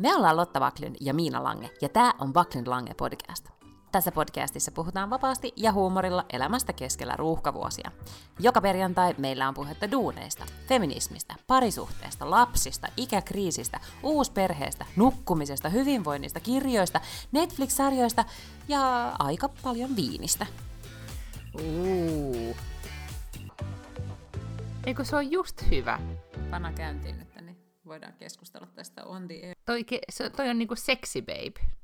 [0.00, 3.48] Me ollaan Lotta Vaklin ja Miina Lange, ja tämä on Vaklin Lange podcast.
[3.92, 7.90] Tässä podcastissa puhutaan vapaasti ja huumorilla elämästä keskellä ruuhkavuosia.
[8.38, 17.00] Joka perjantai meillä on puhetta duuneista, feminismistä, parisuhteesta, lapsista, ikäkriisistä, uusperheestä, nukkumisesta, hyvinvoinnista, kirjoista,
[17.32, 18.24] Netflix-sarjoista
[18.68, 20.46] ja aika paljon viinistä.
[21.62, 22.56] Uu.
[24.86, 25.98] Eikö se on just hyvä?
[26.50, 27.56] Panna käyntiin nyt, niin
[27.86, 29.59] voidaan keskustella tästä on the air.
[29.70, 31.74] Toi, se, toi on niinku sexy babe.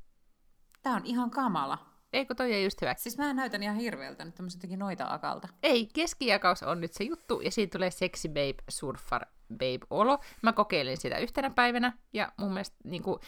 [0.81, 1.77] Tää on ihan kamala.
[2.13, 2.95] Eikö toi ole just hyvä?
[2.97, 5.47] Siis mä näytän ihan hirveältä nyt tämmöset jotenkin noita akalta.
[5.63, 10.19] Ei, keskijakaus on nyt se juttu, ja siitä tulee sexy babe, surfar babe olo.
[10.41, 13.19] Mä kokeilin sitä yhtenä päivänä, ja mun mielestä niinku,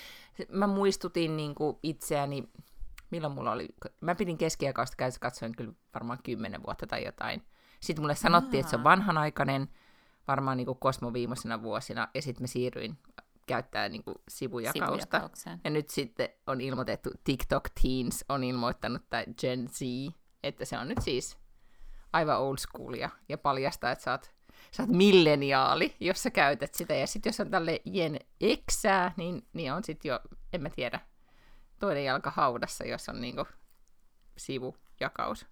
[0.50, 2.50] mä muistutin niinku itseäni,
[3.12, 3.67] milloin mulla oli,
[4.02, 7.44] mä pidin keskijakausta käytössä katsoin kyllä varmaan kymmenen vuotta tai jotain.
[7.80, 9.70] Sitten mulle sanottiin, että se on vanhanaikainen,
[10.28, 12.98] varmaan niinku Kosmo viimeisenä vuosina, ja sitten mä siirryin
[13.50, 14.86] käyttää niinku sivujakausta.
[14.86, 15.61] Sivujakaukseen.
[15.64, 19.81] Ja nyt sitten on ilmoitettu, TikTok Teens on ilmoittanut, tai Gen Z,
[20.44, 21.38] että se on nyt siis
[22.14, 24.31] aivan old schoolia, ja paljastaa, että sä oot,
[24.72, 26.94] sä oot milleniaali, jos sä käytät sitä.
[26.94, 28.20] Ja sitten jos on tälle Gen
[28.72, 30.20] Xää, niin, niin on sitten jo,
[30.53, 31.00] en mä tiedä,
[31.80, 33.45] toinen jalka haudassa, jos on niinku
[34.38, 35.45] sivujakaus.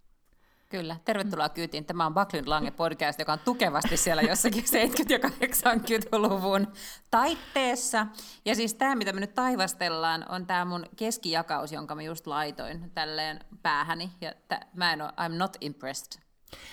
[0.69, 1.85] Kyllä, tervetuloa kyytiin.
[1.85, 4.63] Tämä on Baklin Lange podcast, joka on tukevasti siellä jossakin
[5.07, 6.67] 70- ja 80-luvun
[7.11, 8.07] taitteessa.
[8.45, 12.91] Ja siis tämä, mitä me nyt taivastellaan, on tämä mun keskijakaus, jonka mä just laitoin
[12.91, 14.11] tälleen päähäni.
[14.21, 16.21] Ja t- mä en ole, I'm not impressed.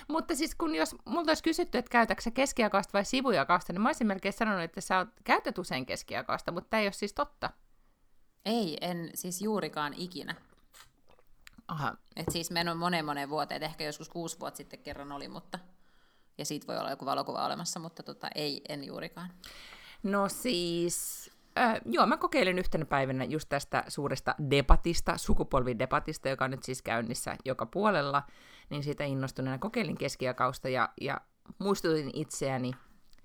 [0.08, 4.06] Mutta siis kun jos multa olisi kysytty, että käytätkö keskijakausta vai sivujakausta, niin mä olisin
[4.06, 7.50] melkein sanonut, että sä oot, käytät usein keskijakausta, mutta tämä ei ole siis totta.
[8.44, 10.34] Ei, en siis juurikaan ikinä.
[11.68, 11.96] Aha.
[12.16, 15.58] Et siis mennyt moneen moneen vuoteen, et ehkä joskus kuusi vuotta sitten kerran oli, mutta
[16.38, 19.30] ja siitä voi olla joku valokuva olemassa, mutta tota, ei, en juurikaan.
[20.02, 26.50] No siis, äh, joo, mä kokeilin yhtenä päivänä just tästä suuresta debatista, sukupolvidebatista, joka on
[26.50, 28.22] nyt siis käynnissä joka puolella,
[28.70, 31.20] niin siitä innostuneena kokeilin keskijakausta ja, ja
[31.58, 32.72] muistutin itseäni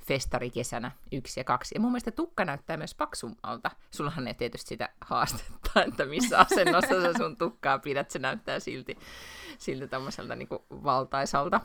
[0.10, 1.76] festarikesänä yksi ja kaksi.
[1.76, 3.72] Ja mun mielestä tukka näyttää myös paksummalta.
[3.92, 8.12] Sullahan ei tietysti sitä haastetta, että missä asennossa sä sun tukkaa pidät.
[8.12, 8.98] Se näyttää silti,
[9.58, 11.62] silti tämmöiseltä niin valtaisalta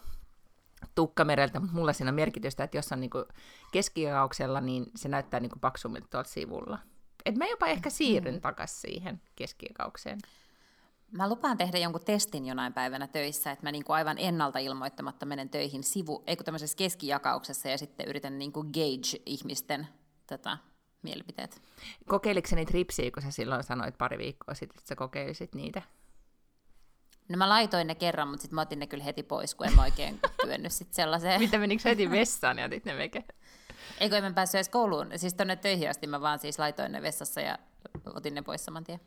[0.94, 3.25] tukkamereltä, mutta mulla siinä on merkitystä, että jos on niinku
[3.72, 6.78] keskijakauksella, niin se näyttää niinku paksummin tuolta sivulla.
[7.25, 10.19] Et mä jopa ehkä siirryn takaisin siihen keskijakaukseen.
[11.12, 15.48] Mä lupaan tehdä jonkun testin jonain päivänä töissä, että mä niinku aivan ennalta ilmoittamatta menen
[15.48, 19.87] töihin sivu, ei kun tämmöisessä keskijakauksessa ja sitten yritän niinku gauge ihmisten
[20.26, 20.59] tota,
[21.03, 21.62] mielipiteet.
[22.09, 25.82] Kokeiliko sä niitä ripsiä, kun sä silloin sanoit pari viikkoa sitten, että sä kokeilisit niitä?
[27.28, 29.75] No mä laitoin ne kerran, mutta sitten mä otin ne kyllä heti pois, kun en
[29.75, 31.41] mä oikein kyennyt sitten sellaiseen.
[31.41, 33.25] Mitä menikö heti vessaan ja otit ne veke?
[34.00, 37.03] Eikö en mä päässyt edes kouluun, siis tonne töihin asti mä vaan siis laitoin ne
[37.03, 37.59] vessassa ja
[38.15, 39.00] otin ne pois saman tien.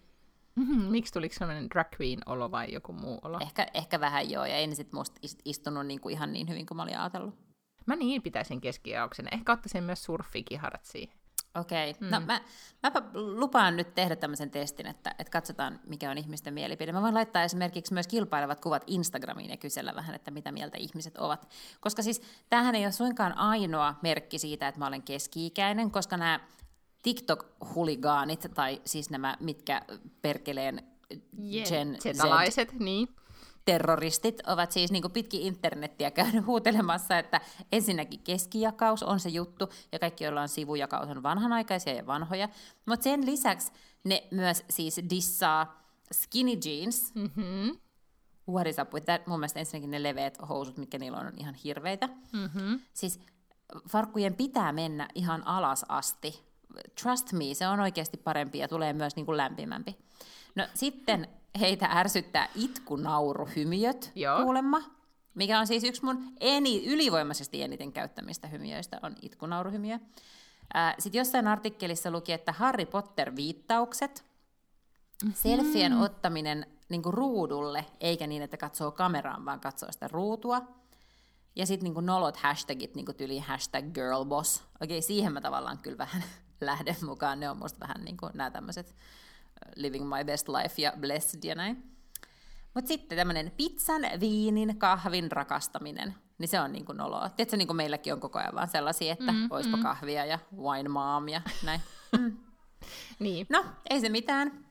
[0.57, 0.81] Mm-hmm.
[0.81, 3.40] Miksi tuliko sellainen drag queen olo vai joku muu olo?
[3.41, 6.84] Ehkä, ehkä vähän joo, ja en sit musta istunut niinku ihan niin hyvin kuin mä
[6.84, 7.35] olin ajatellut.
[7.85, 9.28] Mä niin pitäisin keskijauksen.
[9.31, 11.18] Ehkä ottaisin myös surfikiharat siihen.
[11.56, 11.90] Okei.
[11.90, 12.07] Okay.
[12.07, 12.12] Mm.
[12.12, 12.41] No mä,
[12.84, 16.91] mäpä lupaan nyt tehdä tämmöisen testin, että, että katsotaan mikä on ihmisten mielipide.
[16.91, 21.18] Mä voin laittaa esimerkiksi myös kilpailevat kuvat Instagramiin ja kysellä vähän, että mitä mieltä ihmiset
[21.18, 21.47] ovat.
[21.79, 26.39] Koska siis tämähän ei ole suinkaan ainoa merkki siitä, että mä olen keski-ikäinen, koska nämä
[27.07, 29.81] TikTok-huligaanit, tai siis nämä, mitkä
[30.22, 30.84] perkeleen.
[31.69, 31.97] Gen
[32.51, 33.07] Z niin.
[33.66, 37.41] terroristit ovat siis niin pitkin internettiä käynyt huutelemassa, että
[37.72, 42.50] ensinnäkin keskijakaus on se juttu, ja kaikki, joilla on sivujakaus, on vanhanaikaisia ja vanhoja.
[42.85, 43.72] Mutta sen lisäksi
[44.03, 47.16] ne myös siis dissaa skinny jeans.
[47.16, 47.78] Mm-hmm.
[48.50, 49.28] What is up with that?
[49.28, 52.09] Mun mielestä ensinnäkin ne leveät housut, mitkä niillä on, on ihan hirveitä.
[52.34, 52.79] Mm-hmm.
[52.94, 53.19] Siis
[53.89, 56.46] farkkujen pitää mennä ihan alas asti.
[57.01, 59.97] Trust me, se on oikeasti parempi ja tulee myös niin kuin lämpimämpi.
[60.55, 61.28] No sitten
[61.59, 64.44] heitä ärsyttää itkunauruhymiöt Joo.
[64.44, 64.81] kuulemma,
[65.35, 70.00] mikä on siis yksi mun eni, ylivoimaisesti eniten käyttämistä hymiöistä on itkunauruhymiö.
[71.00, 74.25] Sitten jossain artikkelissa luki, että Harry Potter-viittaukset,
[75.24, 75.33] mm-hmm.
[75.33, 80.62] selfien ottaminen niin kuin ruudulle, eikä niin, että katsoo kameraan, vaan katsoo sitä ruutua.
[81.56, 84.63] Ja sitten niin nolot hashtagit, niin tyli hashtag girlboss.
[84.81, 86.24] Okei, siihen mä tavallaan kyllä vähän
[86.62, 87.39] lähden mukaan.
[87.39, 88.95] Ne on musta vähän niin kuin nämä tämmöiset
[89.75, 91.98] living my best life ja blessed ja näin.
[92.74, 97.30] Mutta sitten tämmöinen pizzan, viinin, kahvin rakastaminen, niin se on niin kuin noloa.
[97.30, 99.83] Tiedätkö, niin kuin meilläkin on koko ajan vaan sellaisia, että mm, oispa mm.
[99.83, 101.81] kahvia ja wine mom ja näin.
[102.18, 102.38] Mm.
[103.19, 103.48] niin.
[103.50, 104.65] No, ei se mitään.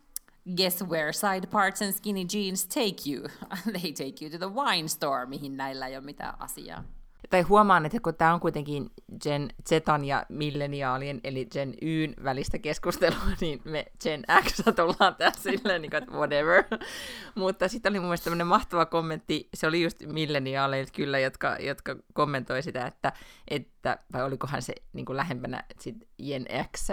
[0.56, 3.28] Guess where side parts and skinny jeans take you?
[3.80, 6.84] They take you to the wine store, mihin näillä ei ole mitään asiaa.
[7.30, 8.90] Tai huomaan, että kun tämä on kuitenkin
[9.22, 15.50] Gen Zetan ja milleniaalien, eli Gen Yn välistä keskustelua, niin me Gen X ollaan tässä
[15.50, 16.64] silleen, niin kuin, että whatever.
[17.34, 21.96] Mutta sitten oli mun mielestä tämmöinen mahtava kommentti, se oli just milleniaaleilta kyllä, jotka, jotka
[22.12, 23.12] kommentoi sitä, että,
[23.48, 26.46] että vai olikohan se niin kuin lähempänä sit Gen
[26.76, 26.88] X,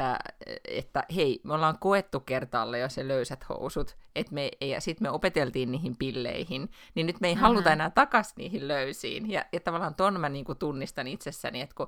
[0.68, 5.10] että hei, me ollaan koettu kertaalle jo se löysät housut, että me, ja sitten me
[5.10, 7.42] opeteltiin niihin pilleihin, niin nyt me ei mm-hmm.
[7.42, 9.32] haluta enää takas niihin löysiin.
[9.32, 11.88] Ja, ja tavallaan ton mä niin kuin tunnistan itsessäni, että kun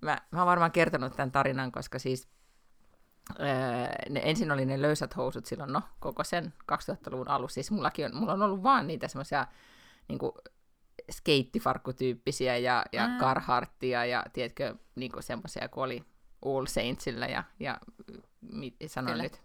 [0.00, 2.28] mä, mä oon varmaan kertonut tämän tarinan, koska siis
[3.40, 3.46] öö,
[4.10, 7.54] ne, ensin oli ne löysät housut silloin, no, koko sen 2000-luvun alussa.
[7.54, 9.46] Siis mullakin on, mulla on ollut vaan niitä semmoisia
[10.08, 10.18] niin
[11.10, 13.18] skeittifarkkutyyppisiä ja, ja mm.
[13.18, 16.04] Carharttia ja tiedätkö, niin semmoisia, kun oli
[16.44, 17.78] All Saintsillä ja, ja
[18.40, 19.22] mit, sanon Kyllä.
[19.22, 19.42] nyt,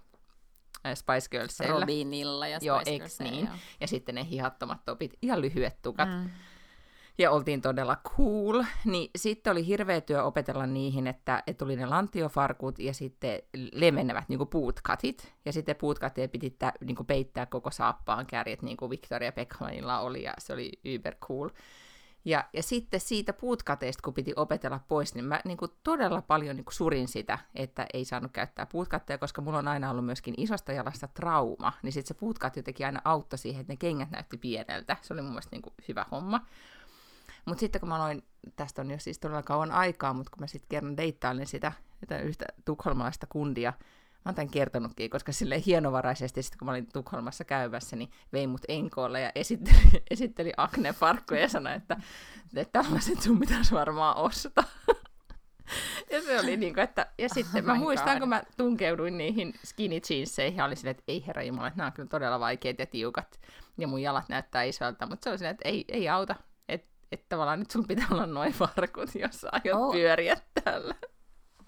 [0.94, 1.80] Spice Girlsilla.
[1.80, 3.32] Robinilla ja Spice joo, Girlsilla.
[3.32, 3.46] Niin.
[3.46, 3.56] Joo.
[3.82, 6.10] Ja sitten ne hihattomat topit, ihan lyhyet tukat.
[6.10, 6.30] Mm
[7.18, 11.86] ja oltiin todella cool, niin sitten oli hirveä työ opetella niihin, että, että tuli ne
[11.86, 13.42] lantiofarkut ja sitten
[13.72, 18.90] lemenevät niin puutkatit, ja sitten puutkatteja piti tä, niin peittää koko saappaan kärjet, niin kuin
[18.90, 21.50] Victoria Beckmanilla oli, ja se oli uber cool.
[22.28, 26.56] Ja, ja sitten siitä puutkateista, kun piti opetella pois, niin mä niin kuin todella paljon
[26.56, 30.34] niin kuin surin sitä, että ei saanut käyttää puutkatteja, koska mulla on aina ollut myöskin
[30.38, 34.38] isosta jalasta trauma, niin sitten se puutkat jotenkin aina auttoi siihen, että ne kengät näytti
[34.38, 34.98] pieneltä.
[35.02, 36.46] Se oli mun mielestä niin kuin hyvä homma.
[37.46, 38.24] Mutta sitten kun mä aloin,
[38.56, 42.20] tästä on jo siis todella kauan aikaa, mutta kun mä sitten kerran deittailin sitä, sitä
[42.20, 43.74] yhtä tukholmalaista kundia,
[44.28, 48.48] mä oon tämän kertonutkin, koska sille hienovaraisesti, sitten kun mä olin Tukholmassa käyvässä, niin vei
[48.48, 51.98] mut enkoolle ja esitteli, esitteli aknefarkkuja ja sanoi, että,
[52.56, 54.64] että tällaiset sun pitäisi varmaan ostaa.
[56.12, 58.20] Ja se oli niin kuin, että, ja sitten oh mä muistan, God.
[58.20, 61.88] kun mä tunkeuduin niihin skinny jeanseihin, ja oli silleen, että ei herra Jumala, että nämä
[61.88, 63.40] on kyllä todella vaikeat ja tiukat,
[63.78, 66.36] ja mun jalat näyttää isolta, mutta se oli silleen, että ei, ei auta,
[67.12, 69.92] että tavallaan nyt sulla pitää olla noin farkut, jos aiot oh.
[69.92, 70.96] pyöriä täällä.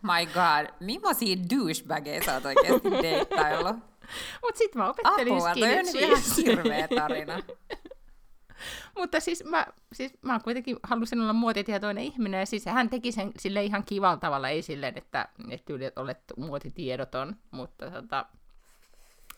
[0.01, 3.75] My god, millaisia douchebageja sä oot oikeasti deittaillut?
[4.43, 7.39] Mut sit mä opettelin Apua, toi on ihan hirveä tarina.
[8.97, 13.31] Mutta siis mä, siis mä kuitenkin halusin olla muotitietoinen ihminen, ja siis hän teki sen
[13.39, 18.25] sille ihan kivalla tavalla, ei silleen, että, että yli olet muotitiedoton, mutta tota,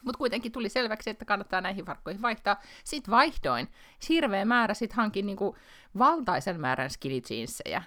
[0.01, 2.61] mutta kuitenkin tuli selväksi, että kannattaa näihin farkkoihin vaihtaa.
[2.83, 3.67] Sitten vaihdoin.
[4.09, 5.57] Hirveä määrä, sitten hankin niinku
[5.97, 7.81] valtaisen määrän skinny jeansseja.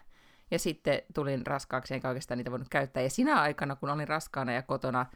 [0.54, 3.02] Ja sitten tulin raskaaksi, enkä oikeastaan niitä voinut käyttää.
[3.02, 5.06] Ja sinä aikana, kun olin raskaana ja kotona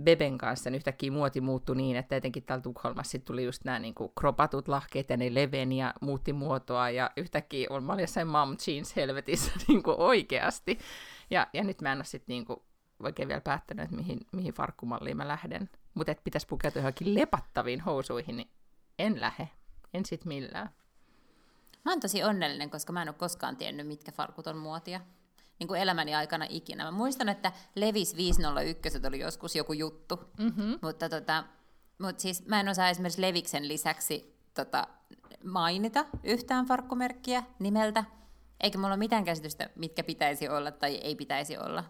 [0.00, 3.94] Beben kanssa, niin yhtäkkiä muoti muuttui niin, että etenkin täällä Tukholmassa tuli just nämä niin
[4.18, 6.90] kropatut lahkeet ja ne leveni ja muutti muotoa.
[6.90, 10.78] Ja yhtäkkiä mä olin jossain mom jeans helvetissä niin kuin oikeasti.
[11.30, 12.46] Ja, ja nyt mä en ole sitten niin
[13.02, 15.70] oikein vielä päättänyt, että mihin, mihin farkkumalliin mä lähden.
[15.94, 18.50] Mutta että pitäisi pukeutua johonkin lepattaviin housuihin, niin
[18.98, 19.48] en lähe.
[19.94, 20.70] En sit millään.
[21.84, 25.00] Mä oon tosi onnellinen, koska mä en ole koskaan tiennyt, mitkä farkut on muotia.
[25.58, 26.84] Niin kuin elämäni aikana ikinä.
[26.84, 30.78] Mä muistan, että Levis 501 oli joskus joku juttu, mm-hmm.
[30.82, 31.44] mutta tota,
[31.98, 34.86] mut siis mä en osaa esimerkiksi Leviksen lisäksi tota,
[35.44, 38.04] mainita yhtään farkkumerkkiä nimeltä,
[38.60, 41.84] eikä mulla ole mitään käsitystä, mitkä pitäisi olla tai ei pitäisi olla.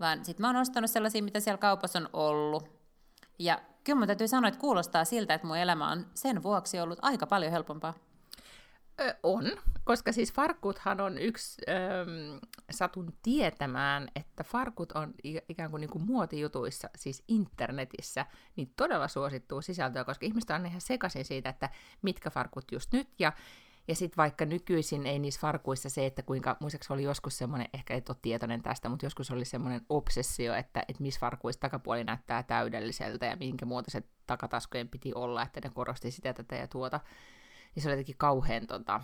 [0.00, 2.68] Vaan sit mä oon ostanut sellaisia, mitä siellä kaupassa on ollut,
[3.38, 6.98] ja kyllä mun täytyy sanoa, että kuulostaa siltä, että mun elämä on sen vuoksi ollut
[7.02, 7.94] aika paljon helpompaa.
[9.22, 9.44] On,
[9.84, 11.72] koska siis farkuthan on yksi, ö,
[12.70, 15.14] satun tietämään, että farkut on
[15.48, 18.26] ikään kuin, niin kuin muotijutuissa, siis internetissä,
[18.56, 21.70] niin todella suosittuu sisältöä, koska ihmiset on ihan sekaisin siitä, että
[22.02, 23.32] mitkä farkut just nyt, ja
[23.88, 27.94] ja sitten vaikka nykyisin ei niissä farkuissa se, että kuinka, muistaakseni oli joskus semmoinen, ehkä
[27.94, 32.42] et ole tietoinen tästä, mutta joskus oli semmoinen obsessio, että, että missä farkuissa takapuoli näyttää
[32.42, 37.00] täydelliseltä ja minkä muotoiset takataskujen piti olla, että ne korosti sitä tätä ja tuota.
[37.76, 39.00] Ja se oli jotenkin kauhean tota,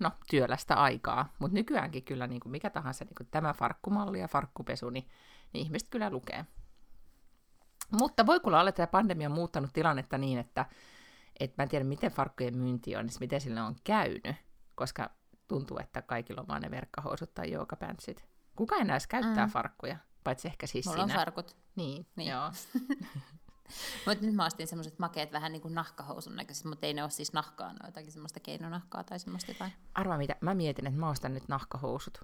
[0.00, 4.28] no, työlästä aikaa, mutta nykyäänkin kyllä niin kuin mikä tahansa niin kuin tämä farkkumalli ja
[4.28, 5.08] farkkupesu, niin,
[5.52, 6.44] niin ihmiset kyllä lukee.
[7.90, 10.66] Mutta voi kuulla olla, että tämä pandemia on muuttanut tilannetta niin, että
[11.40, 14.36] et mä en tiedä, miten farkkujen myynti on, niin miten sille on käynyt,
[14.74, 15.10] koska
[15.48, 18.24] tuntuu, että kaikilla on vaan ne verkkahousut tai joogapantsit.
[18.56, 19.52] Kuka enää edes käyttää mm.
[19.52, 21.14] farkkuja, paitsi ehkä siis Mulla sinä.
[21.14, 21.56] on farkut.
[21.76, 22.30] Niin, niin.
[22.30, 22.50] joo.
[24.06, 27.10] mutta nyt mä ostin semmoiset makeet vähän niin kuin nahkahousun näköiset, mutta ei ne ole
[27.10, 29.72] siis nahkaa, ne jotakin semmoista keinonahkaa tai semmoista jotain.
[29.94, 32.20] Arvaa mitä, mä mietin, että mä ostan nyt nahkahousut.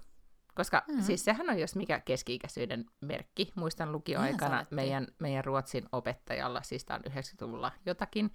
[0.55, 1.03] Koska mm-hmm.
[1.03, 3.51] siis sehän on jos mikä keski-ikäisyyden merkki.
[3.55, 8.33] Muistan lukioaikana meidän, meidän ruotsin opettajalla, siis tämä on 90-luvulla jotakin,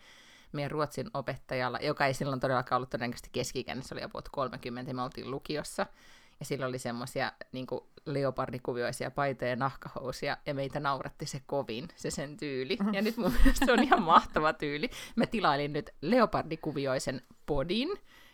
[0.52, 5.02] meidän ruotsin opettajalla, joka ei silloin todellakaan ollut todennäköisesti keski se oli about 30, me
[5.02, 5.86] oltiin lukiossa,
[6.40, 7.66] ja sillä oli semmoisia niin
[8.07, 12.78] leopardikuvioisia paitoja ja nahkahousia, ja meitä nauratti se kovin, se sen tyyli.
[12.92, 14.90] Ja nyt mun mielestä se on ihan mahtava tyyli.
[15.16, 17.88] Mä tilailin nyt leopardikuvioisen podin,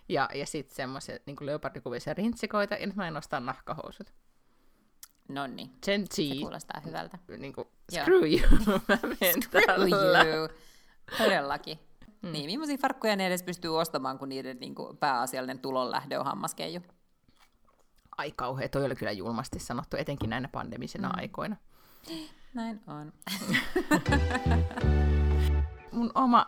[0.09, 4.13] Ja, ja sitten semmoisia niin leopardikuvisia rintsikoita, ja nyt mä en ostaa nahkahousut.
[5.29, 7.19] No niin, se G, kuulostaa hyvältä.
[7.39, 8.03] niin kuin, Joo.
[8.03, 8.41] screw you,
[8.89, 9.85] mä menen tällä.
[9.85, 10.49] Ujuu.
[11.19, 11.79] Todellakin.
[12.23, 12.33] Mm.
[12.33, 16.81] Niin, millaisia farkkuja ne edes pystyy ostamaan, kun niiden niin kuin, pääasiallinen tulonlähde on hammaskeiju?
[18.19, 21.15] Ai kauhea, toi oli kyllä julmasti sanottu, etenkin näinä pandemisina mm.
[21.17, 21.57] aikoina.
[22.55, 23.13] Näin on.
[25.95, 26.47] mun oma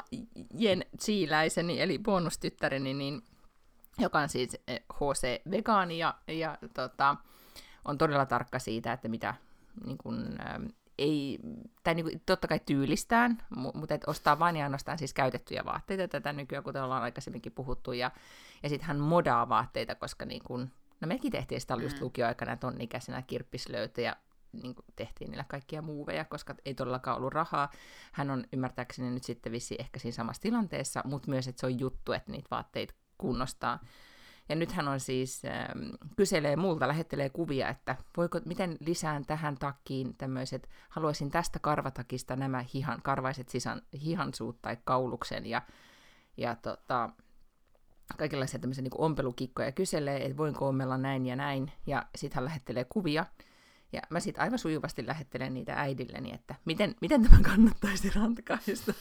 [0.59, 3.23] Jen Chiiläiseni, eli bonustyttäreni, niin,
[3.99, 7.17] joka on siis eh, HC-vegaani ja, ja tota,
[7.85, 9.35] on todella tarkka siitä, että mitä
[9.85, 10.65] niin kun, ähm,
[10.99, 11.39] ei,
[11.85, 15.65] tai niin kuin, totta kai tyylistään, mu- mutta et ostaa vain ja ainoastaan siis käytettyjä
[15.65, 18.11] vaatteita tätä nykyään, kuten ollaan aikaisemminkin puhuttu, ja,
[18.63, 22.05] ja sitten hän modaa vaatteita, koska niin kun, no mekin tehtiin sitä just Mm.
[22.05, 24.17] lukioaikana tonnikäisenä kirppislöytöjä,
[24.53, 27.71] niin tehtiin niillä kaikkia muuveja, koska ei todellakaan ollut rahaa.
[28.13, 31.81] Hän on ymmärtääkseni nyt sitten vissi ehkä siinä samassa tilanteessa, mutta myös, että se on
[31.81, 33.81] juttu, että niitä vaatteita kunnostaa.
[34.49, 39.57] Ja nyt hän on siis, ähm, kyselee multa, lähettelee kuvia, että voiko, miten lisään tähän
[39.59, 45.63] takkiin tämmöiset, haluaisin tästä karvatakista nämä hihan, karvaiset sisan, hihansuut tai kauluksen ja,
[46.37, 47.11] ja tota,
[48.19, 52.85] kaikenlaisia tämmöisiä niin ompelukikkoja kyselee, että voinko ommella näin ja näin, ja sitten hän lähettelee
[52.85, 53.27] kuvia,
[53.93, 58.95] ja mä sitten aivan sujuvasti lähettelen niitä äidilleni, että miten, miten tämä kannattaisi ratkaista.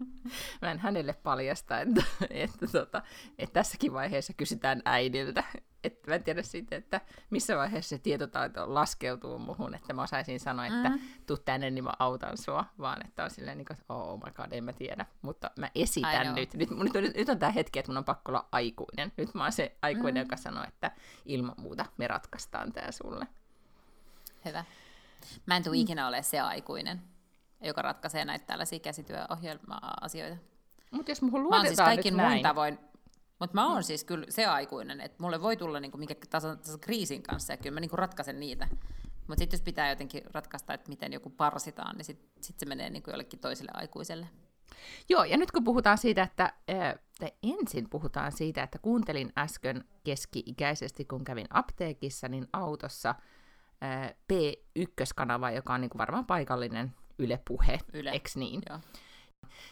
[0.62, 3.02] mä en hänelle paljasta, että, että, tota,
[3.38, 5.44] että tässäkin vaiheessa kysytään äidiltä.
[5.84, 10.40] Et mä en tiedä sitten, että missä vaiheessa se tietotaito laskeutuu muhun, että mä osaisin
[10.40, 10.98] sanoa, että Mm.
[11.26, 14.32] tuu tänne, niin mä autan sua, vaan että on silleen, niin kuin, että oh my
[14.32, 15.06] god, en mä tiedä.
[15.22, 16.54] Mutta mä esitän nyt.
[16.54, 19.12] Nyt, nyt, nyt, nyt on tämä hetki, että mun on pakko olla aikuinen.
[19.16, 20.26] Nyt mä oon se aikuinen, Mm.
[20.26, 20.90] joka sanoo, että
[21.26, 23.26] ilman muuta me ratkaistaan tää sulle.
[24.44, 24.64] Hyvä.
[25.46, 27.02] Mä en tule ikinä ole se aikuinen,
[27.60, 30.36] joka ratkaisee näitä tällaisia käsityöohjelma-asioita.
[30.90, 32.78] Mutta jos Mä oon luotetaan siis kaikin nyt näin, tavoin,
[33.42, 36.78] mutta mä oon siis kyllä se aikuinen, että mulle voi tulla niinku mikä taso, taso
[36.78, 38.68] kriisin kanssa ja kyllä mä niinku ratkaisen niitä.
[39.28, 42.90] Mutta sitten jos pitää jotenkin ratkaista, että miten joku parsitaan, niin sitten sit se menee
[42.90, 44.28] niinku jollekin toiselle aikuiselle.
[45.08, 46.52] Joo, ja nyt kun puhutaan siitä, että,
[47.18, 53.14] tai ensin puhutaan siitä, että kuuntelin äsken keski-ikäisesti, kun kävin apteekissa, niin autossa
[53.80, 58.10] ää, P1-kanava, joka on niin kuin varmaan paikallinen Yle Puhe, Yle.
[58.10, 58.62] eks niin?
[58.70, 58.78] Joo.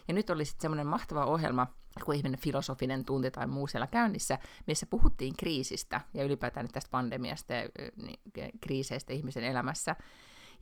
[0.09, 1.67] Ja nyt oli sitten semmoinen mahtava ohjelma,
[2.05, 6.91] kun ihminen filosofinen tunti tai muu siellä käynnissä, missä puhuttiin kriisistä ja ylipäätään nyt tästä
[6.91, 8.21] pandemiasta ja niin,
[8.61, 9.97] kriiseistä ihmisen elämässä.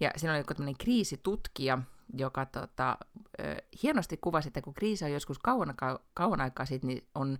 [0.01, 1.79] Ja siinä oli joku tämmöinen kriisitutkija,
[2.15, 2.99] joka tota,
[3.83, 5.75] hienosti kuvasi, että kun kriisi on joskus kauan,
[6.15, 7.39] kauan aikaa sitten, niin on,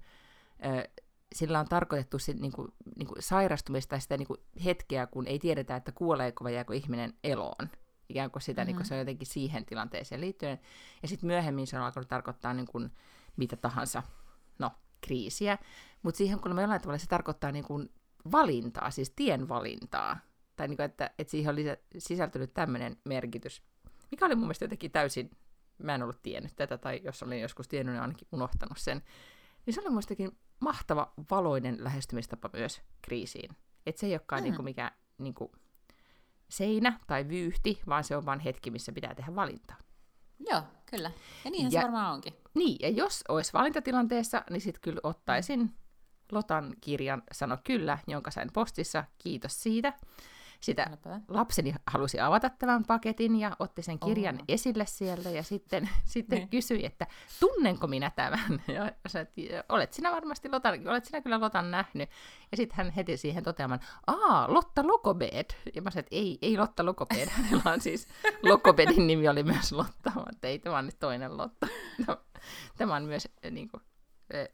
[1.35, 5.93] sillä on tarkoitettu sit, niinku, niinku sairastumista tai sitä niinku hetkeä, kun ei tiedetä, että
[5.93, 7.71] kuoleeko vai jääkö ihminen eloon.
[8.09, 8.67] Ikään kuin sitä, mm-hmm.
[8.67, 10.61] niinku, se on jotenkin siihen tilanteeseen liittyen.
[11.03, 12.91] Ja sitten myöhemmin se on alkanut tarkoittaa niin kuin,
[13.37, 14.03] mitä tahansa,
[14.59, 15.59] no, kriisiä.
[16.03, 17.91] Mutta siihen kun me jollain tavalla se tarkoittaa niin kuin
[18.33, 20.19] valintaa, siis tien valintaa.
[20.57, 23.63] Tai niin kuin, että, että siihen on lisä, sisältynyt tämmöinen merkitys,
[24.11, 25.31] mikä oli mun mielestä jotenkin täysin,
[25.79, 29.03] mä en ollut tiennyt tätä, tai jos olin joskus tiennyt, niin ainakin unohtanut sen.
[29.67, 33.57] Niin se oli muistakin mahtava valoinen lähestymistapa myös kriisiin.
[33.87, 34.43] Että se ei olekaan Mm.
[34.43, 34.45] mm.
[34.45, 35.53] niin kuin mikä niin kuin
[36.51, 39.77] seinä tai vyyhti, vaan se on vain hetki, missä pitää tehdä valintaa.
[40.51, 41.11] Joo, kyllä.
[41.45, 42.35] Ja niinhän Ja- se varmaan onkin.
[42.55, 45.75] Niin, ja jos olisi valintatilanteessa, niin sitten kyllä ottaisin
[46.33, 49.05] Lotan kirjan Sano kyllä, jonka sain postissa.
[49.19, 49.93] Kiitos siitä.
[50.61, 51.21] Sitä Äläpä.
[51.29, 54.43] lapseni halusi avata tämän paketin ja otti sen kirjan Oho.
[54.43, 54.45] oh.
[54.55, 56.49] esille sieltä ja sitten, sitten Niin.
[56.49, 57.07] kysyi, että
[57.41, 58.63] tunnenko minä tämän?
[58.75, 62.11] Ja että olet sinä varmasti Lotan, olet sinä kyllä Lotan nähnyt.
[62.51, 65.47] Ja sitten hän heti siihen toteamaan, aa, Lotta Lokobed.
[65.75, 68.09] Ja mä sanoin, että ei, ei Lotta Lokobed, hänellä on siis,
[68.43, 71.67] Lokobedin nimi oli myös Lotta, mutta ei tämä on nyt toinen Lotta.
[72.79, 73.83] Tämä on myös niin kuin,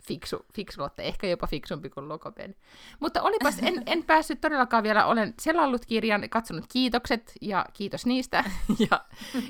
[0.02, 2.54] fiksu, fiksu Lotta, ehkä jopa fiksumpi kuin Lokobed.
[3.00, 8.44] Mutta olipas, en, en päässyt todellakaan vielä, olen selannut kirjan, katsonut kiitokset ja kiitos niistä
[8.90, 9.04] ja,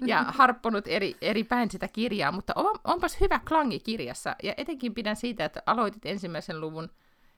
[0.06, 4.94] ja harpponut eri, eri päin sitä kirjaa, mutta on, onpas hyvä klangi kirjassa ja etenkin
[4.94, 6.90] pidän siitä, että aloitit ensimmäisen luvun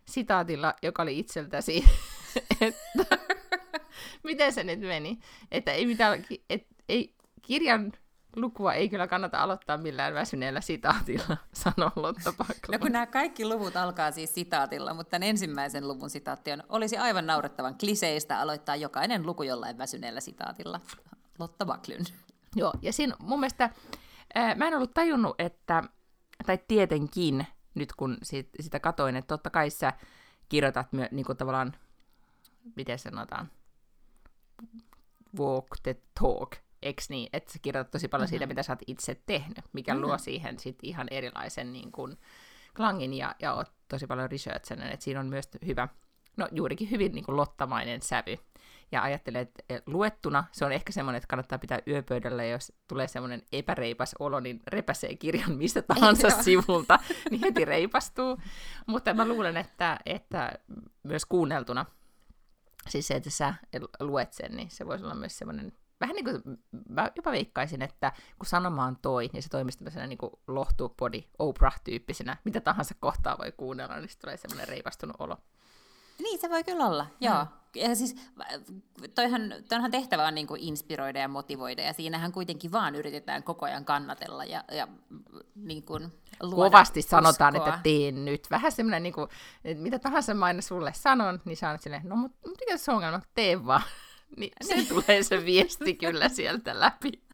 [0.05, 1.85] sitaatilla, joka oli itseltäsi,
[2.61, 3.05] että
[4.25, 5.19] miten se nyt meni,
[5.51, 7.93] että ei mitään, et, ei, kirjan
[8.37, 12.79] lukua ei kyllä kannata aloittaa millään väsyneellä sitaatilla, sanoo Lotta No Backlund.
[12.81, 17.27] kun nämä kaikki luvut alkaa siis sitaatilla, mutta tämän ensimmäisen luvun sitaatti on, olisi aivan
[17.27, 20.81] naurettavan kliseistä aloittaa jokainen luku jollain väsyneellä sitaatilla.
[21.39, 22.07] Lotta Backlund.
[22.57, 23.71] Joo, ja siinä mun mielestä,
[24.35, 25.83] ää, mä en ollut tajunnut, että,
[26.47, 29.93] tai tietenkin, nyt kun sit, sitä katoin, että totta kai sä
[30.49, 31.73] kirjoitat myö, niin kuin tavallaan,
[32.77, 33.51] miten sanotaan,
[35.39, 38.31] walk the talk, eks niin, että sä kirjoitat tosi paljon mm-hmm.
[38.31, 40.07] siitä, mitä sä oot itse tehnyt, mikä mm-hmm.
[40.07, 42.19] luo siihen sit ihan erilaisen niin kuin,
[42.77, 45.89] klangin ja, ja oot tosi paljon researchannut, että siinä on myös hyvä,
[46.37, 48.39] no juurikin hyvin niin kuin lottamainen sävy.
[48.93, 53.43] Ja ajattelen, että luettuna se on ehkä semmoinen, että kannattaa pitää yöpöydällä, jos tulee semmoinen
[53.53, 56.99] epäreipas olo, niin repäsee kirjan mistä tahansa sivulta,
[57.31, 58.39] niin heti reipastuu.
[58.87, 60.53] Mutta mä luulen, että, että
[61.03, 61.87] myös kuunneltuna,
[62.89, 63.55] siis se, että sä
[64.01, 66.43] luet sen, niin se voisi olla myös semmoinen vähän niin kuin,
[66.89, 72.37] mä jopa veikkaisin, että kun sanoma on toi, niin se toimii tämmöisenä niin lohtuupodi Oprah-tyyppisenä,
[72.45, 75.37] mitä tahansa kohtaa voi kuunnella, niin tulee semmoinen reipastunut olo.
[76.19, 77.11] Niin, se voi kyllä olla, mm.
[77.21, 77.47] joo.
[77.75, 78.17] Ja siis
[79.15, 83.67] toihan, toihan tehtävä on niin kuin inspiroida ja motivoida, ja siinähän kuitenkin vaan yritetään koko
[83.67, 84.89] ajan kannatella ja, ja
[85.55, 86.13] niin kuin
[86.43, 87.19] luoda Kovasti uskoa.
[87.19, 88.47] sanotaan, että teen nyt.
[88.51, 89.29] Vähän semmoinen, niin kuin,
[89.65, 93.21] että mitä tahansa mä aina sulle sanon, niin sä silleen, no mutta mikä se ongelma,
[93.35, 93.83] tee vaan.
[94.37, 97.27] Niin se tulee se viesti kyllä sieltä läpi.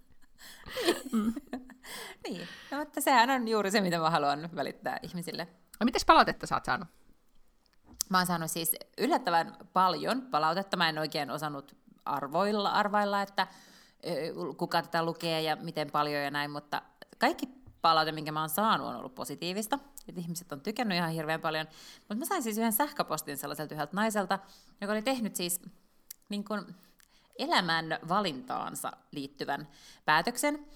[1.13, 1.33] Mm.
[2.29, 5.49] niin, no, mutta sehän on juuri se, mitä mä haluan välittää ihmisille.
[5.81, 6.89] No, mitäs palautetta sä oot saanut?
[8.09, 10.77] Mä oon saanut siis yllättävän paljon palautetta.
[10.77, 13.47] Mä en oikein osannut arvoilla, arvailla, että
[14.57, 16.83] kuka tätä lukee ja miten paljon ja näin, mutta
[17.19, 17.49] kaikki
[17.83, 19.79] palaute, minkä mä oon saanut, on ollut positiivista.
[20.09, 21.67] Et ihmiset on tykännyt ihan hirveän paljon.
[21.99, 24.39] Mutta mä sain siis yhden sähköpostin sellaiselta yhdeltä naiselta,
[24.81, 25.61] joka oli tehnyt siis
[26.33, 26.65] niin kuin
[27.39, 29.69] elämän valintaansa liittyvän
[30.05, 30.67] päätöksen,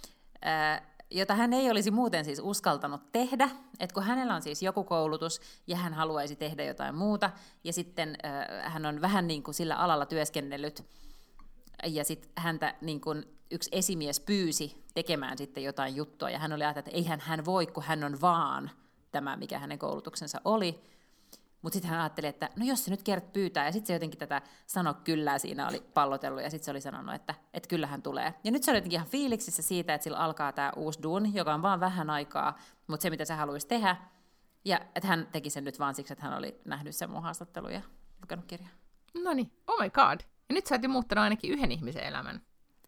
[1.10, 5.40] jota hän ei olisi muuten siis uskaltanut tehdä, että kun hänellä on siis joku koulutus
[5.66, 7.30] ja hän haluaisi tehdä jotain muuta,
[7.64, 8.16] ja sitten
[8.62, 10.84] hän on vähän niin kuin sillä alalla työskennellyt,
[11.86, 16.64] ja sitten häntä niin kuin yksi esimies pyysi tekemään sitten jotain juttua, ja hän oli
[16.64, 18.70] ajatellut, että eihän hän voi, kun hän on vaan
[19.12, 20.95] tämä, mikä hänen koulutuksensa oli,
[21.66, 24.18] mutta sitten hän ajatteli, että no jos se nyt Kert pyytää, ja sitten se jotenkin
[24.18, 28.34] tätä sano kyllä siinä oli pallotellut, ja sitten se oli sanonut, että, että kyllähän tulee.
[28.44, 31.54] Ja nyt se oli jotenkin ihan fiiliksissä siitä, että sillä alkaa tämä uusi duun, joka
[31.54, 33.96] on vaan vähän aikaa, mutta se mitä se haluaisi tehdä,
[34.64, 37.72] ja että hän teki sen nyt vaan siksi, että hän oli nähnyt sen mun haastattelun
[37.72, 37.80] ja
[38.22, 38.70] lukenut kirjaa.
[39.14, 40.20] No niin, oh my god.
[40.48, 42.40] Ja nyt sä oot jo muuttanut ainakin yhden ihmisen elämän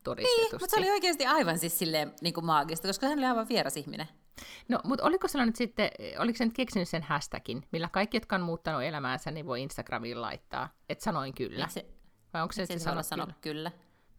[0.05, 0.43] todistetusti.
[0.43, 3.49] Niin, mutta se oli oikeasti aivan siis silleen niin kuin maagista, koska hän oli aivan
[3.49, 4.09] vieras ihminen.
[4.69, 8.37] No, mutta oliko se nyt sitten, oliko se nyt keksinyt sen hashtagin, millä kaikki, jotka
[8.37, 11.69] on muuttanut elämäänsä, niin voi Instagramiin laittaa, että sanoin kyllä?
[11.69, 11.87] Se,
[12.35, 13.37] Vai onko se, että se sano, sano kyllä?
[13.41, 13.71] kyllä?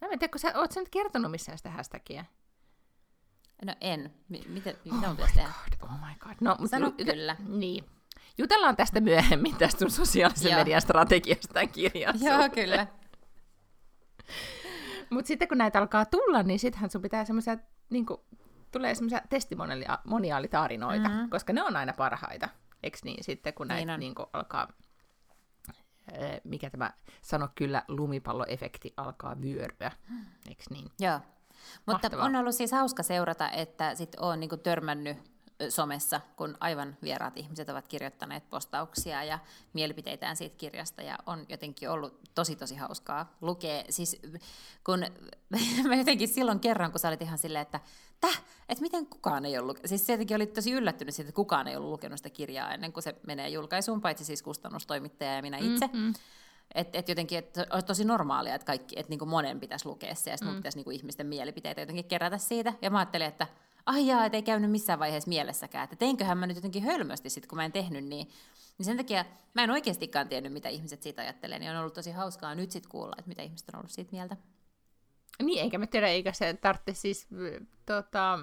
[0.02, 2.26] Mä en tiedä, kun sä, oot sä nyt kertonut missään sitä hashtagia?
[3.66, 4.14] No en.
[4.30, 5.50] M- mitä, mitä oh pitäisi tehdä?
[5.50, 6.36] God, oh my god.
[6.42, 7.36] No, mutta Sano y- kyllä.
[7.48, 7.86] Niin.
[8.38, 12.30] Jutellaan tästä myöhemmin tästä sun sosiaalisen median strategiasta kirjassa.
[12.30, 12.88] Joo, kyllä.
[15.10, 17.58] Mutta sitten kun näitä alkaa tulla, niin sittenhän sun pitää semmoisia
[17.90, 18.06] niin
[18.72, 21.30] tulee semmoisia testimoniaalitarinoita, mm-hmm.
[21.30, 22.50] koska ne on aina parhaita,
[22.84, 24.68] eikö niin, sitten kun näitä niin niin alkaa,
[26.44, 29.92] mikä tämä sano kyllä, lumipalloefekti alkaa vyöryä,
[30.48, 30.92] eikö niin?
[31.00, 31.20] Joo,
[31.86, 32.26] mutta Mahtavaa.
[32.26, 35.18] on ollut siis hauska seurata, että sit on niin törmännyt
[35.70, 39.40] somessa, kun aivan vieraat ihmiset ovat kirjoittaneet postauksia ja
[39.74, 43.84] mielipiteitään siitä kirjasta, ja on jotenkin ollut tosi tosi hauskaa lukea.
[43.90, 44.22] Siis
[44.86, 45.00] kun
[45.88, 47.80] mä jotenkin silloin kerran, kun sä olit ihan silleen, että
[48.22, 51.68] täh, että miten kukaan ei ollut, siis se jotenkin oli tosi yllättynyt siitä, että kukaan
[51.68, 55.58] ei ollut lukenut sitä kirjaa ennen kuin se menee julkaisuun, paitsi siis kustannustoimittaja ja minä
[55.58, 55.88] itse.
[55.88, 56.14] Mm-hmm.
[56.76, 60.32] Että et jotenkin, että olisi tosi normaalia, että kaikki, että niinku monen pitäisi lukea se,
[60.32, 60.58] ja sitten mm.
[60.58, 62.74] pitäisi niinku ihmisten mielipiteitä jotenkin kerätä siitä.
[62.82, 63.48] Ja mä ajattelin, että
[63.86, 67.48] ai jaa, et ei käynyt missään vaiheessa mielessäkään, että teinköhän mä nyt jotenkin hölmösti sit,
[67.48, 68.30] kun mä en tehnyt niin.
[68.78, 72.12] Niin sen takia mä en oikeastikaan tiennyt, mitä ihmiset siitä ajattelee, niin on ollut tosi
[72.12, 74.38] hauskaa nyt sitten kuulla, että mitä ihmiset on ollut siitä mieltä.
[75.44, 77.28] Niin, eikä mä tiedä, eikä se tarvitse siis,
[77.86, 78.40] tota,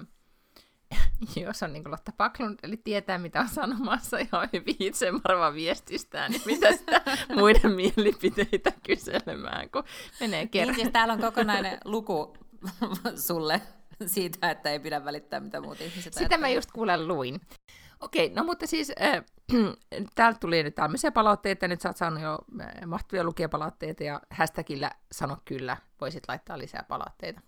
[1.45, 5.53] jos on niin kuin Lotta Paklund, eli tietää mitä on sanomassa ja on hyvin itsemarva
[5.53, 7.01] viestistään, niin mitä sitä
[7.39, 9.83] muiden mielipiteitä kyselemään, kun
[10.19, 10.75] menee kerran.
[10.75, 12.37] Niin, siis täällä on kokonainen luku
[13.27, 13.61] sulle
[14.05, 16.41] siitä, että ei pidä välittää, mitä muut ihmiset Sitä ajattelee.
[16.41, 17.41] mä just kuulen luin.
[18.01, 19.23] Okei, no mutta siis äh,
[20.15, 24.91] täältä tuli nyt tämmöisiä palautteita, nyt sä oot saanut jo äh, mahtavia lukijapalautteita ja hashtagillä
[25.11, 27.41] sano kyllä, voisit laittaa lisää palautteita.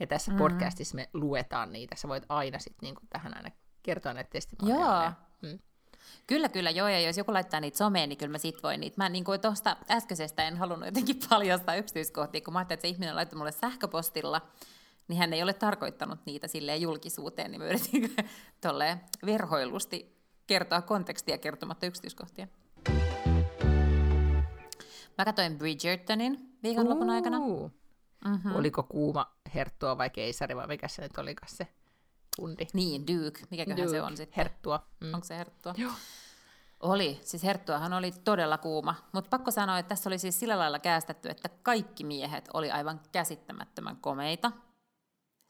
[0.00, 0.44] Ja tässä mm-hmm.
[0.44, 3.50] podcastissa me luetaan niitä, sä voit aina sitten niinku tähän aina
[3.82, 5.12] kertoa näitä testimoniaaleja.
[5.42, 5.52] Joo.
[5.52, 5.58] Mm.
[6.26, 8.94] Kyllä, kyllä, joo, ja jos joku laittaa niitä someen, niin kyllä mä sit voin niitä.
[8.96, 12.88] Mä niin kuin tuosta äskeisestä en halunnut jotenkin paljastaa yksityiskohtia, kun mä ajattelin, että se
[12.88, 14.40] ihminen laittoi mulle sähköpostilla,
[15.08, 18.16] niin hän ei ole tarkoittanut niitä silleen julkisuuteen, niin mä yritin
[18.60, 22.48] tolleen verhoilusti kertoa kontekstia kertomatta yksityiskohtia.
[25.18, 27.38] Mä katsoin Bridgertonin viikonlopun aikana.
[28.24, 28.56] Mm-hmm.
[28.56, 31.68] Oliko kuuma herttua vai keisari vai mikä se nyt olikaan se
[32.36, 32.66] kundi?
[32.72, 33.40] Niin, Duke.
[33.50, 33.90] Mikäköhän Duke.
[33.90, 34.36] se on sitten?
[34.36, 34.86] Herttua.
[35.00, 35.14] Mm.
[35.14, 35.74] Onko se herttua?
[35.76, 35.92] Joo.
[36.80, 40.78] Oli, siis Herttuahan oli todella kuuma, mutta pakko sanoa, että tässä oli siis sillä lailla
[40.78, 44.52] käästetty, että kaikki miehet oli aivan käsittämättömän komeita.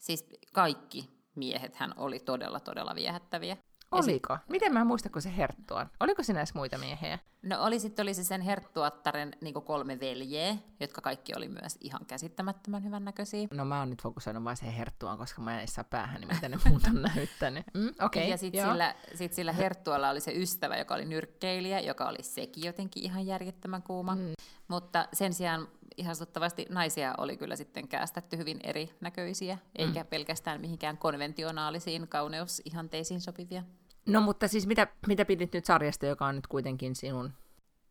[0.05, 3.57] Siis kaikki miehet hän oli todella, todella viehättäviä.
[3.91, 4.37] Oliko?
[4.49, 5.89] Miten mä muistan, kun se Herttuan?
[5.99, 7.19] Oliko siinä edes muita miehiä?
[7.43, 12.05] No oli sitten oli se sen Herttuattaren niin kolme veljeä, jotka kaikki oli myös ihan
[12.05, 13.47] käsittämättömän hyvän näköisiä.
[13.53, 16.49] No mä oon nyt fokusoinut vain siihen Herttuaan, koska mä en saa päähän, niin mitä
[16.49, 17.65] ne muut on näyttänyt.
[17.73, 22.07] Mm, okay, ja sitten sillä, sit sillä Herttualla oli se ystävä, joka oli nyrkkeilijä, joka
[22.07, 24.15] oli sekin jotenkin ihan järjettömän kuuma.
[24.15, 24.33] Mm.
[24.67, 30.07] Mutta sen sijaan ihastuttavasti naisia oli kyllä sitten käästetty hyvin erinäköisiä, eikä mm.
[30.07, 33.63] pelkästään mihinkään konventionaalisiin kauneusihanteisiin sopivia.
[34.05, 37.33] No mutta siis mitä, mitä pidit nyt sarjasta, joka on nyt kuitenkin sinun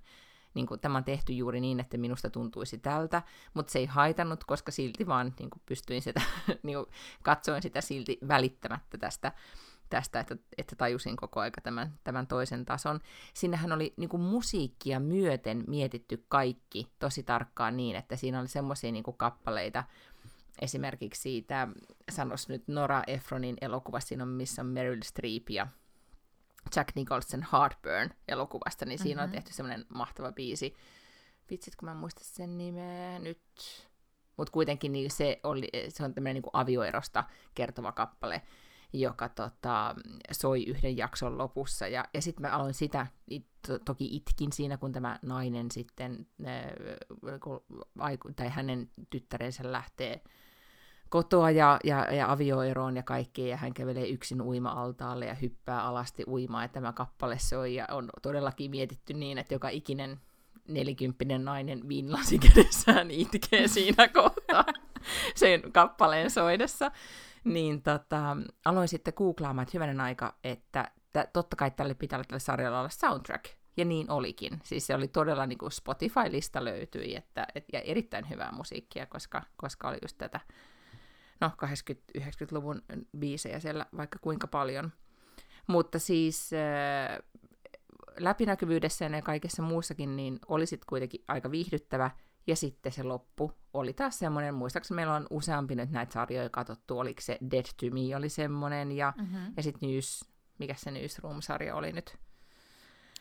[0.55, 3.23] niin kuin, tämä on tehty juuri niin, että minusta tuntuisi tältä,
[3.55, 6.23] mutta se ei haitannut, koska silti vaan niin kuin, pystyin sitä,
[6.63, 6.87] niin kuin,
[7.23, 9.33] katsoin sitä silti välittämättä tästä,
[9.91, 13.01] tästä että, että tajusin koko aika tämän, tämän toisen tason.
[13.35, 18.93] Sinnehän oli niin kuin, musiikkia myöten mietitty kaikki tosi tarkkaan niin, että siinä oli semmoisia
[18.93, 19.85] niin kappaleita,
[20.61, 21.69] esimerkiksi siitä,
[22.11, 25.67] sanos nyt Nora Ephronin elokuvassa, siinä on missä on Meryl Streep ja
[26.77, 29.31] Jack Nicholson Heartburn-elokuvasta, niin siinä mm-hmm.
[29.31, 30.75] on tehty semmoinen mahtava biisi.
[31.51, 33.41] Vitsit, kun mä en muista sen nimeä nyt.
[34.37, 38.43] Mutta kuitenkin niin se, oli, se on tämmöinen niin avioerosta kertova kappale,
[38.93, 39.95] joka tota,
[40.33, 41.89] soi yhden jakson lopussa.
[41.89, 43.07] Ja, ja sitten mä aloin sitä,
[43.67, 47.65] to, toki itkin siinä, kun tämä nainen sitten, äh, kun,
[48.37, 50.23] tai hänen tyttärensä lähtee
[51.15, 56.25] kotoa ja, ja, ja avioeroon ja kaikkea, ja hän kävelee yksin uima-altaalle ja hyppää alasti
[56.27, 60.21] uimaa, ja tämä kappale soi, ja on todellakin mietitty niin, että joka ikinen
[60.69, 64.65] nelikymppinen nainen viinlasi kädessään itkee siinä kohtaa
[65.35, 66.91] sen kappaleen soidessa.
[67.45, 72.25] Niin tota, aloin sitten googlaamaan, että hyvänen aika, että t- totta kai tälle pitää olla
[72.25, 73.45] tälle sarjalle olla soundtrack.
[73.77, 74.61] Ja niin olikin.
[74.65, 79.43] Siis se oli todella niin kuin Spotify-lista löytyi, että, et, ja erittäin hyvää musiikkia, koska,
[79.57, 80.41] koska oli just tätä
[81.41, 81.51] no
[82.19, 82.83] 80-90-luvun
[83.19, 84.93] biisejä siellä vaikka kuinka paljon.
[85.67, 87.19] Mutta siis äh,
[88.19, 92.11] läpinäkyvyydessä ja kaikessa muussakin niin oli sitten kuitenkin aika viihdyttävä.
[92.47, 96.99] Ja sitten se loppu oli taas semmoinen, muistaakseni meillä on useampi nyt näitä sarjoja katsottu,
[96.99, 99.53] oliko se Dead to Me oli semmoinen, ja, mm-hmm.
[99.57, 100.25] ja sitten News,
[100.59, 102.17] mikä se Newsroom-sarja oli nyt?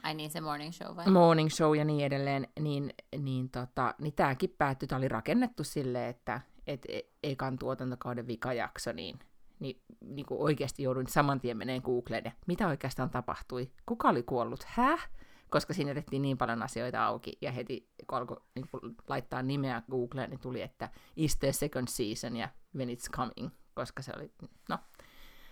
[0.04, 1.10] Ai niin, se Morning Show vai?
[1.10, 6.10] Morning Show ja niin edelleen, niin, niin, tota, niin tämäkin päättyi, tämä oli rakennettu silleen,
[6.10, 9.20] että että e- ekan tuotantokauden vikajakso, niin,
[9.60, 14.64] niin, niin kuin oikeasti jouduin saman tien meneen Googleen, mitä oikeastaan tapahtui, kuka oli kuollut,
[14.64, 15.10] häh?
[15.50, 19.82] Koska siinä jätettiin niin paljon asioita auki, ja heti kun alkoi niin kun laittaa nimeä
[19.92, 24.32] Googleen, niin tuli, että is the second season ja when it's coming, koska se oli,
[24.70, 24.80] no,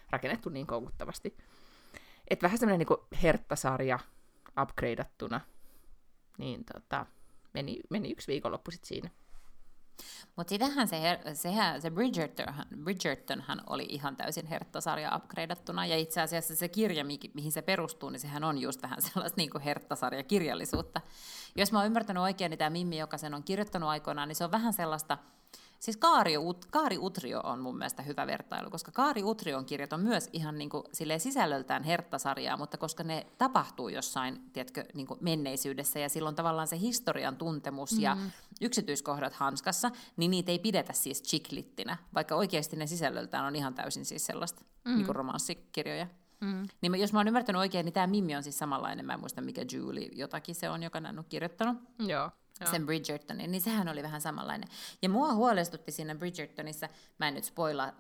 [0.10, 1.38] rakennettu niin koukuttavasti.
[2.30, 4.00] Että vähän semmoinen niin herttasarja
[4.62, 5.42] upgradeattuna,
[6.38, 7.06] niin tota,
[7.54, 9.10] meni, meni yksi viikonloppu sitten siinä.
[10.36, 16.56] Mutta sitähän se, sehän, se Bridgertonhan, Bridgertonhan oli ihan täysin herttasarja upgradeattuna, ja itse asiassa
[16.56, 21.02] se kirja, mihin se perustuu, niin sehän on just vähän sellaista niin kuin herttasarjakirjallisuutta.
[21.56, 24.44] Jos mä oon ymmärtänyt oikein, niin tämä Mimmi, joka sen on kirjoittanut aikoinaan, niin se
[24.44, 25.18] on vähän sellaista,
[25.82, 30.00] Siis Kaari, Ut, Kaari Utrio on mun mielestä hyvä vertailu, koska Kaari Utrion kirjat on
[30.00, 30.84] myös ihan niin kuin,
[31.18, 36.80] sisällöltään herttasarjaa, mutta koska ne tapahtuu jossain tiedätkö, niin kuin menneisyydessä ja silloin tavallaan se
[36.80, 38.04] historian tuntemus mm-hmm.
[38.04, 38.18] ja
[38.62, 44.06] yksityiskohdat hanskassa, niin niitä ei pidetä siis chiklittinä, vaikka oikeasti ne sisällöltään on ihan täysin
[44.06, 44.98] siis sellaista mm-hmm.
[44.98, 46.08] niin kuin romanssikirjoja.
[46.42, 46.68] Mm.
[46.82, 49.42] Niin jos mä oon ymmärtänyt oikein, niin tämä Mimmi on siis samanlainen, mä en muista
[49.42, 51.78] mikä Julie jotakin se on, joka näin on kirjoittanut.
[52.00, 52.32] Joo
[52.72, 54.70] sen Bridgertonin, niin sehän oli vähän samanlainen.
[55.02, 57.94] Ja mua huolestutti siinä Bridgertonissa, mä en nyt spoila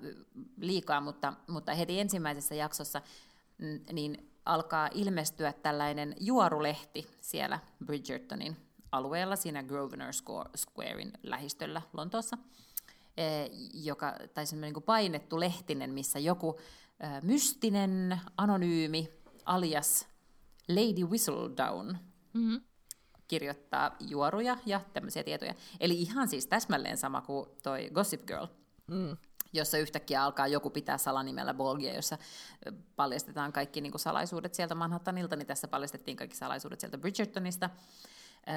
[0.57, 3.01] liikaa, mutta, mutta heti ensimmäisessä jaksossa
[3.57, 8.57] mm, niin alkaa ilmestyä tällainen juorulehti siellä Bridgertonin
[8.91, 10.13] alueella, siinä Grosvenor
[10.57, 12.37] Squarein lähistöllä Lontoossa.
[13.73, 16.59] joka, tai semmoinen niin painettu lehtinen, missä joku
[17.23, 19.09] mystinen, anonyymi,
[19.45, 20.07] alias
[20.69, 21.97] Lady Whistledown
[22.33, 22.61] mm-hmm.
[23.31, 25.53] Kirjoittaa juoruja ja tämmöisiä tietoja.
[25.79, 28.45] Eli ihan siis täsmälleen sama kuin toi Gossip Girl.
[28.87, 29.17] Mm
[29.53, 32.17] jossa yhtäkkiä alkaa joku pitää salanimellä blogia, jossa
[32.95, 37.69] paljastetaan kaikki niin kuin salaisuudet sieltä Manhattanilta, niin tässä paljastettiin kaikki salaisuudet sieltä Bridgertonista.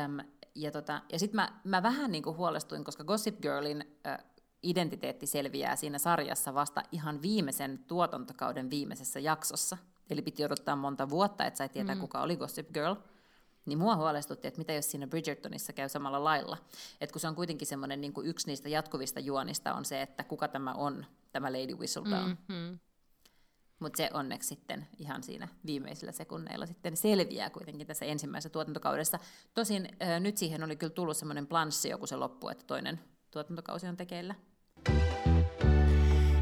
[0.05, 0.19] Öm,
[0.55, 4.19] ja tota, ja sitten mä, mä vähän niin kuin huolestuin, koska Gossip Girlin ö,
[4.63, 9.77] identiteetti selviää siinä sarjassa vasta ihan viimeisen tuotantokauden viimeisessä jaksossa.
[10.11, 12.01] Eli piti odottaa monta vuotta, että sai tietää, mm.
[12.01, 12.95] kuka oli Gossip Girl.
[13.67, 16.57] Niin mua huolestutti, että mitä jos siinä Bridgertonissa käy samalla lailla.
[17.01, 20.25] Että kun se on kuitenkin semmoinen niin kuin yksi niistä jatkuvista juonista on se, että
[20.25, 22.29] kuka tämä on, tämä Lady Whistledown.
[22.29, 22.79] Mm-hmm.
[23.79, 29.19] Mutta se onneksi sitten ihan siinä viimeisillä sekunneilla sitten selviää kuitenkin tässä ensimmäisessä tuotantokaudessa.
[29.55, 33.01] Tosin äh, nyt siihen oli kyllä tullut semmoinen planssi joku se loppu, että toinen
[33.31, 34.35] tuotantokausi on tekeillä.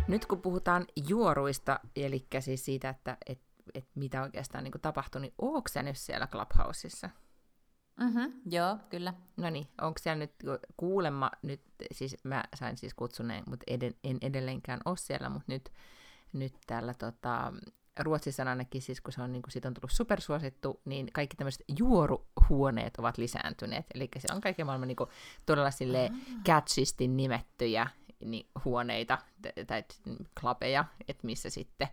[0.09, 3.41] Nyt kun puhutaan juoruista, eli siis siitä, että et,
[3.75, 7.11] et mitä oikeastaan niin tapahtui, niin onko sä nyt siellä Clubhouseissa?
[8.01, 9.15] Mm-hmm, joo, kyllä.
[9.37, 10.35] No niin, onko siellä nyt
[10.77, 11.61] kuulemma, nyt,
[11.93, 15.73] siis mä sain siis kutsuneen, mutta ed- en edelleenkään ole siellä, mutta nyt,
[16.33, 17.53] nyt täällä tota,
[18.01, 21.65] Ruotsissa ainakin, siis kun se on, niin kun siitä on tullut supersuosittu, niin kaikki tämmöiset
[21.79, 23.87] juoruhuoneet ovat lisääntyneet.
[23.95, 25.11] Eli se on kaiken maailman niin kuin,
[25.47, 26.11] todella sille
[26.47, 27.87] catchisti nimettyjä
[28.25, 29.19] niin, huoneita
[29.67, 29.85] tai
[30.41, 31.89] klabeja, että missä sitten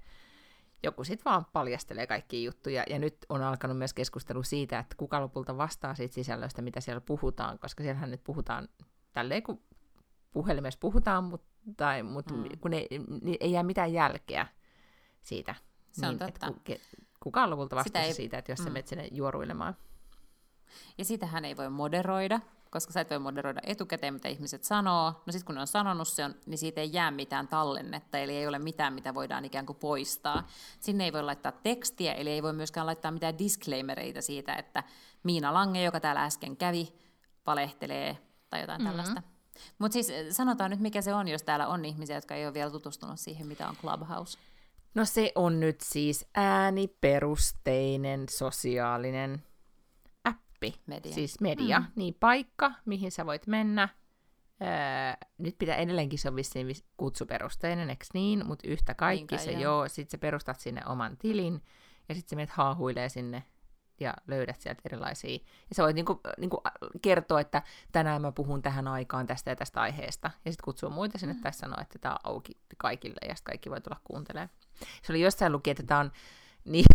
[0.83, 2.83] joku sitten vaan paljastelee kaikki juttuja.
[2.89, 7.01] Ja nyt on alkanut myös keskustelu siitä, että kuka lopulta vastaa siitä sisällöstä, mitä siellä
[7.01, 8.67] puhutaan, koska siellähän nyt puhutaan
[9.13, 9.63] tälleen, kun
[10.31, 12.43] puhelimessa puhutaan, mutta, tai, mutta mm.
[12.61, 12.87] kun ei,
[13.21, 14.47] niin ei jää mitään jälkeä
[15.21, 15.55] siitä.
[15.91, 16.47] Se on niin, totta.
[16.47, 16.85] Että
[17.19, 18.13] kuka on lopulta vastuussa ei...
[18.13, 18.63] siitä, että jos mm.
[18.63, 19.75] sä menet sinne juoruilemaan.
[20.97, 25.13] Ja sitähän ei voi moderoida, koska sä et voi moderoida etukäteen, mitä ihmiset sanoo.
[25.25, 28.47] No sitten kun ne on sanonut se, niin siitä ei jää mitään tallennetta, eli ei
[28.47, 30.47] ole mitään, mitä voidaan ikään kuin poistaa.
[30.79, 34.83] Sinne ei voi laittaa tekstiä, eli ei voi myöskään laittaa mitään disclaimereita siitä, että
[35.23, 36.93] Miina Lange, joka täällä äsken kävi,
[37.47, 38.17] valehtelee
[38.49, 38.97] tai jotain mm-hmm.
[38.97, 39.21] tällaista.
[39.79, 42.53] Mutta siis eh, sanotaan nyt, mikä se on, jos täällä on ihmisiä, jotka ei ole
[42.53, 44.39] vielä tutustunut siihen, mitä on Clubhouse.
[44.95, 49.43] No se on nyt siis ääniperusteinen sosiaalinen
[50.59, 51.13] appi, media.
[51.13, 51.85] siis media, mm.
[51.95, 53.89] niin paikka, mihin sä voit mennä.
[54.61, 58.45] Öö, nyt pitää edelleenkin, se on vissiin kutsuperusteinen, eikö niin?
[58.45, 59.61] Mutta yhtä kaikki Niinkä, se joo.
[59.61, 59.89] joo.
[59.89, 61.61] Sitten sä perustat sinne oman tilin
[62.09, 63.43] ja sitten sä menet haahuilee sinne
[63.99, 65.33] ja löydät sieltä erilaisia.
[65.69, 66.61] Ja sä voit niinku, niinku
[67.01, 70.31] kertoa, että tänään mä puhun tähän aikaan tästä ja tästä aiheesta.
[70.45, 71.41] Ja sitten kutsua muita sinne mm.
[71.41, 74.49] tai sanoa, että tämä on auki kaikille ja sitten kaikki voi tulla kuuntelemaan.
[75.03, 76.11] Se oli jossain luki, että tämä on
[76.71, 76.85] niin,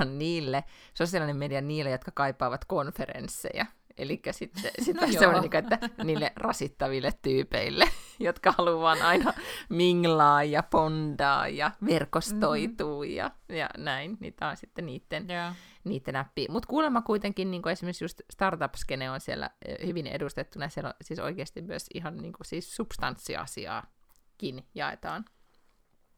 [0.00, 3.66] on niille, sosiaalinen media niille, jotka kaipaavat konferensseja.
[4.00, 7.84] Eli sitten sit no se on niin, että niille rasittaville tyypeille,
[8.18, 9.32] jotka haluaa aina
[9.68, 13.16] minglaa ja pondaa ja verkostoituu mm-hmm.
[13.16, 15.56] ja, ja näin, niin tämä on sitten niiden, yeah.
[15.84, 16.46] niiden appi.
[16.50, 20.94] Mutta kuulemma kuitenkin niin kuin esimerkiksi just startup-skene on siellä eh, hyvin edustettuna, siellä on
[21.02, 25.24] siis oikeasti myös ihan niin kuin, siis substanssiasiaakin jaetaan.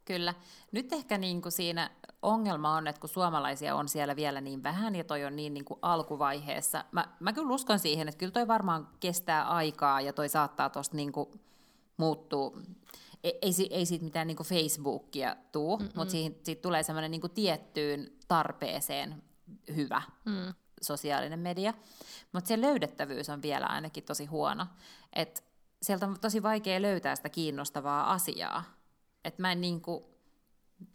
[0.04, 0.34] Kyllä.
[0.72, 1.90] Nyt ehkä niin kuin siinä
[2.22, 5.64] ongelma on, että kun suomalaisia on siellä vielä niin vähän ja toi on niin, niin
[5.64, 10.28] kuin alkuvaiheessa, mä, mä kyllä uskon siihen, että kyllä toi varmaan kestää aikaa ja toi
[10.28, 11.12] saattaa tuosta niin
[11.96, 12.52] muuttua.
[13.24, 15.90] Ei, ei, ei siitä mitään niin kuin Facebookia tuu, Mm-mm.
[15.94, 19.22] mutta siitä, siitä tulee semmoinen niin tiettyyn tarpeeseen
[19.76, 20.54] hyvä mm.
[20.82, 21.74] sosiaalinen media.
[22.32, 24.66] Mutta se löydettävyys on vielä ainakin tosi huono.
[25.12, 25.44] Et
[25.82, 28.64] sieltä on tosi vaikea löytää sitä kiinnostavaa asiaa
[29.24, 30.04] että mä en niin kuin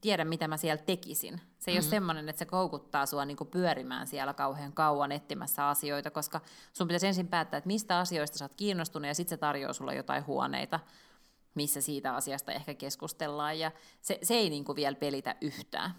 [0.01, 1.41] tiedä, mitä mä siellä tekisin.
[1.59, 1.83] Se ei mm.
[1.83, 6.41] ole semmoinen, että se koukuttaa sua niin kuin pyörimään siellä kauhean kauan etsimässä asioita, koska
[6.73, 9.95] sun pitäisi ensin päättää, että mistä asioista sä oot kiinnostunut, ja sitten se tarjoaa sulle
[9.95, 10.79] jotain huoneita,
[11.55, 15.91] missä siitä asiasta ehkä keskustellaan, ja se, se ei niin kuin vielä pelitä yhtään.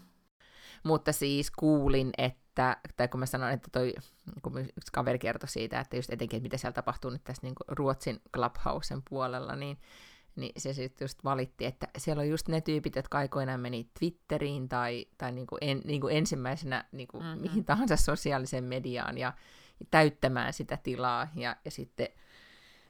[0.83, 3.93] Mutta siis kuulin, että, tai kun mä sanoin, että toi,
[4.41, 7.55] kun yksi kaveri kertoi siitä, että just etenkin, että mitä siellä tapahtuu nyt tässä niin
[7.67, 9.77] Ruotsin Clubhousen puolella, niin
[10.39, 14.69] niin se sitten just valitti, että siellä on just ne tyypit, jotka aikoinaan meni Twitteriin
[14.69, 17.41] tai, tai niinku en, niinku ensimmäisenä niinku mm-hmm.
[17.41, 19.33] mihin tahansa sosiaaliseen mediaan ja,
[19.79, 21.27] ja täyttämään sitä tilaa.
[21.35, 22.07] Ja, ja sitten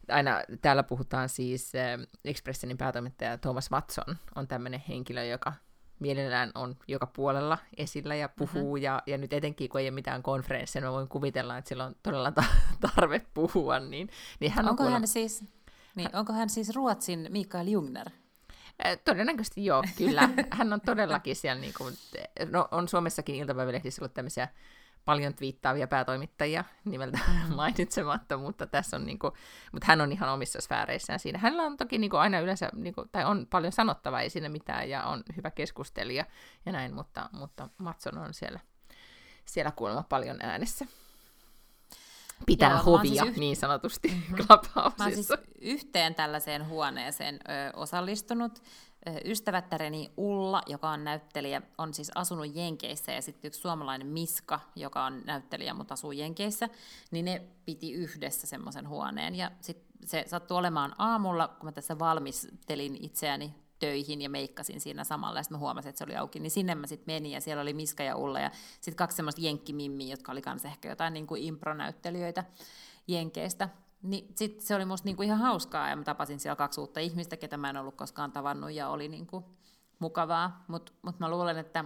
[0.09, 5.53] aina täällä puhutaan siis äh, Expressenin päätoimittaja Thomas Watson on tämmöinen henkilö, joka
[5.99, 8.83] mielellään on joka puolella esillä ja puhuu, mm-hmm.
[8.83, 11.95] ja, ja nyt etenkin kun ei ole mitään konferensseja, mä voin kuvitella, että sillä on
[12.03, 12.43] todella ta-
[12.95, 14.09] tarve puhua, niin,
[14.39, 14.99] niin hän Onko on kuulemma...
[14.99, 15.43] hän siis
[15.95, 18.09] niin, onko hän siis Ruotsin Mikael Jungner?
[19.05, 20.29] Todennäköisesti joo, kyllä.
[20.57, 21.95] Hän on todellakin siellä, niin kuin,
[22.51, 24.47] no, on Suomessakin iltapäivälehdissä ollut tämmöisiä
[25.05, 27.55] paljon twiittaavia päätoimittajia nimeltä mm.
[27.55, 29.31] mainitsematta, mutta tässä on niinku,
[29.71, 31.39] mutta hän on ihan omissa sfääreissään siinä.
[31.39, 35.03] Hänellä on toki niinku aina yleensä, niinku, tai on paljon sanottavaa, ei siinä mitään, ja
[35.03, 36.25] on hyvä keskustelija
[36.65, 38.59] ja näin, mutta, mutta Matson on siellä,
[39.45, 40.85] siellä kuulemma paljon äänessä
[42.45, 43.37] pitää Joo, hovia siis yht...
[43.37, 44.35] niin sanotusti mm-hmm.
[44.35, 45.03] Clubhouseissa.
[45.03, 45.29] Mä siis
[45.61, 48.61] yhteen tällaiseen huoneeseen ö, osallistunut.
[49.25, 55.05] Ystävättäreni Ulla, joka on näyttelijä, on siis asunut Jenkeissä ja sitten yksi suomalainen Miska, joka
[55.05, 56.69] on näyttelijä, mutta asuu Jenkeissä,
[57.11, 59.35] niin ne piti yhdessä semmoisen huoneen.
[59.35, 65.03] Ja sitten se sattui olemaan aamulla, kun mä tässä valmistelin itseäni töihin ja meikkasin siinä
[65.03, 67.61] samalla, ja sitten huomasin, että se oli auki, niin sinne mä sitten menin, ja siellä
[67.61, 71.27] oli Miska ja Ulla, ja sitten kaksi semmoista jenkkimimmiä, jotka oli kanssa ehkä jotain niin
[71.27, 72.43] kuin impronäyttelijöitä
[73.07, 73.69] Jenkeistä.
[74.01, 77.37] Niin sit se oli musta niinku ihan hauskaa, ja mä tapasin siellä kaksi uutta ihmistä,
[77.37, 79.45] ketä mä en ollut koskaan tavannut, ja oli niinku
[79.99, 81.85] mukavaa, mutta mut mä luulen, että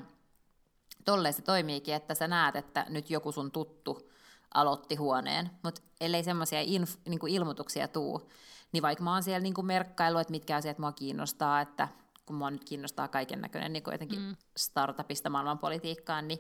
[1.06, 4.10] tolleen se toimiikin, että sä näet, että nyt joku sun tuttu
[4.54, 8.30] aloitti huoneen, mutta ellei semmoisia inf- niinku ilmoituksia tuu,
[8.74, 11.88] niin vaikka mä oon siellä niin kuin merkkailu, että mitkä asiat mua kiinnostaa, että
[12.26, 14.36] kun mua nyt kiinnostaa kaiken näköinen niin jotenkin mm.
[14.58, 16.40] startupista maailmanpolitiikkaan, niin,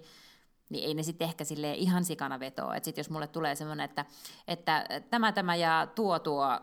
[0.69, 2.75] niin ei ne sitten ehkä sille ihan sikana vetoa.
[2.75, 4.05] Että sitten jos mulle tulee semmoinen, että,
[4.47, 6.59] että tämä, tämä ja tuo tuo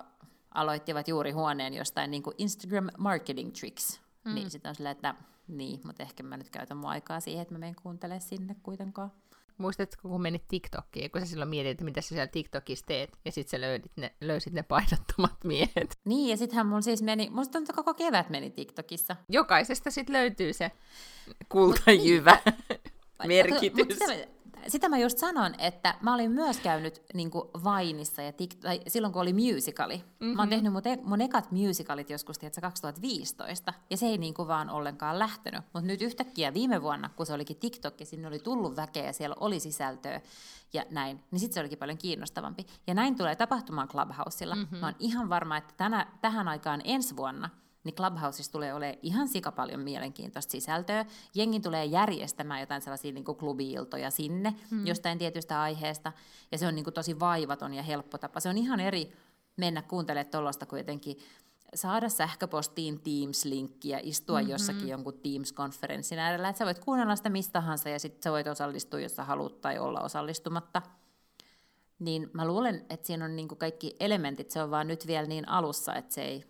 [0.55, 4.35] aloittivat juuri huoneen jostain niin kuin Instagram marketing tricks, mm.
[4.35, 5.15] niin sitten on silleen, että
[5.49, 9.13] niin, mutta ehkä mä nyt käytän mun aikaa siihen, että mä menen kuuntelemaan sinne kuitenkaan.
[9.61, 13.33] Muistatko, kun menit TikTokiin, kun sä silloin mietit, että mitä sä siellä TikTokissa teet, ja
[13.33, 15.99] sitten sä löydit ne, löysit ne painottomat miehet.
[16.05, 19.17] Niin, ja sittenhän mun siis meni, musta tuntuu, koko kevät meni TikTokissa.
[19.29, 20.71] Jokaisesta sitten löytyy se
[21.49, 22.39] kultajyvä
[23.27, 23.99] merkitys.
[23.99, 27.31] Mut, mut sitä, mä just sanon, että mä olin myös käynyt niin
[27.65, 29.97] Vainissa ja tik- tai silloin, kun oli musicali.
[29.97, 30.37] Mm-hmm.
[30.37, 30.55] Mä oon mhm.
[30.55, 34.71] tehnyt mun, e- mun ekat musicalit joskus tiedätkö, 2015, ja se ei niin kuin vaan
[34.71, 35.63] ollenkaan lähtenyt.
[35.73, 39.13] Mutta nyt yhtäkkiä viime vuonna, kun se olikin TikTok, ja sinne oli tullut väkeä, ja
[39.13, 40.21] siellä oli sisältöä,
[40.73, 42.67] ja näin, niin sitten se olikin paljon kiinnostavampi.
[42.87, 44.55] Ja näin tulee tapahtumaan Clubhouseilla.
[44.55, 44.79] Mm-hmm.
[44.79, 47.51] Mä oon ihan varma, että tänä, tähän aikaan ensi vuonna–
[47.85, 51.05] niin Clubhouseissa tulee olemaan ihan sika paljon mielenkiintoista sisältöä.
[51.35, 54.87] Jengi tulee järjestämään jotain sellaisia niin klubi-iltoja sinne mm.
[54.87, 56.13] jostain tietystä aiheesta,
[56.53, 58.41] ja se on niin kuin tosi vaivaton ja helppo tapa.
[58.41, 59.13] Se on ihan eri
[59.57, 61.19] mennä kuuntelemaan tuollaista kuin jotenkin
[61.75, 64.51] saada sähköpostiin Teams-linkkiä, istua mm-hmm.
[64.51, 68.47] jossakin jonkun Teams-konferenssin äärellä, että sä voit kuunnella sitä mistä tahansa ja sitten sä voit
[68.47, 70.83] osallistua, jos sä haluat tai olla osallistumatta.
[71.99, 75.27] Niin mä luulen, että siinä on niin kuin kaikki elementit, se on vaan nyt vielä
[75.27, 76.45] niin alussa, että se ei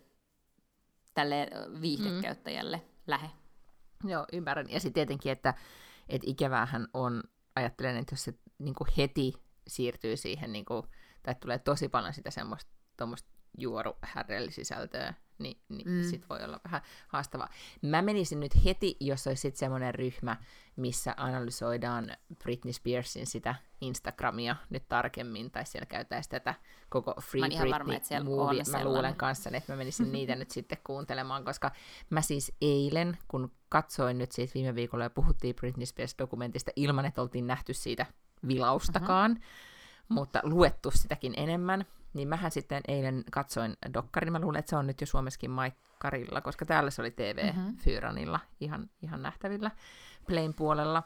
[1.13, 1.47] tälle
[1.81, 2.83] viihdekäyttäjälle mm.
[3.07, 3.29] lähe.
[4.03, 4.69] Joo, ymmärrän.
[4.69, 5.53] Ja sitten tietenkin, että,
[6.09, 7.23] että ikävähän on,
[7.55, 9.33] ajattelen, että jos se niin kuin heti
[9.67, 10.83] siirtyy siihen, niin kuin,
[11.23, 12.71] tai tulee tosi paljon sitä semmoista
[13.57, 16.03] juoruhärrellisisältöä, niin, niin mm.
[16.03, 17.49] sit voi olla vähän haastavaa.
[17.81, 20.37] Mä menisin nyt heti, jos olisi sitten semmoinen ryhmä,
[20.75, 22.11] missä analysoidaan
[22.43, 26.55] Britney Spearsin sitä Instagramia nyt tarkemmin, tai siellä käytäisiin tätä
[26.89, 28.63] koko Free Britney varma, movie.
[28.71, 31.71] Mä luulen kanssa, että mä menisin niitä nyt sitten kuuntelemaan, koska
[32.09, 37.21] mä siis eilen, kun katsoin nyt siitä viime viikolla ja puhuttiin Britney Spears-dokumentista ilman, että
[37.21, 38.05] oltiin nähty siitä
[38.47, 39.43] vilaustakaan, uh-huh.
[40.09, 44.87] mutta luettu sitäkin enemmän, niin mähän sitten eilen katsoin dokkarin, mä luulen, että se on
[44.87, 48.55] nyt jo Suomessakin Maikkarilla, koska täällä se oli TV-Fyranilla mm-hmm.
[48.59, 49.71] ihan, ihan nähtävillä
[50.27, 51.03] Plain puolella.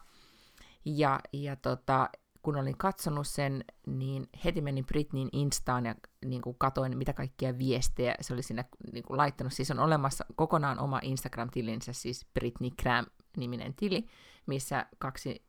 [0.86, 2.10] Ja, ja tota,
[2.41, 7.58] kun olin katsonut sen, niin heti menin Britneyin Instaan ja niin kuin katoin, mitä kaikkia
[7.58, 9.54] viestejä se oli siinä niin kuin laittanut.
[9.54, 14.08] Siis on olemassa kokonaan oma Instagram-tilinsä, siis Britney Cram-niminen tili,
[14.46, 15.45] missä kaksi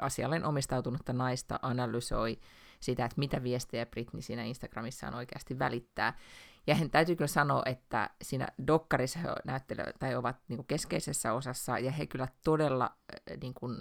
[0.00, 2.38] asialleen omistautunutta naista analysoi
[2.80, 6.18] sitä, että mitä viestejä Britney siinä Instagramissaan oikeasti välittää.
[6.66, 11.32] Ja hän täytyy kyllä sanoa, että siinä dokkarissa he näyttelevät, tai ovat niin kuin keskeisessä
[11.32, 13.76] osassa, ja he kyllä todella äh, niin kuin,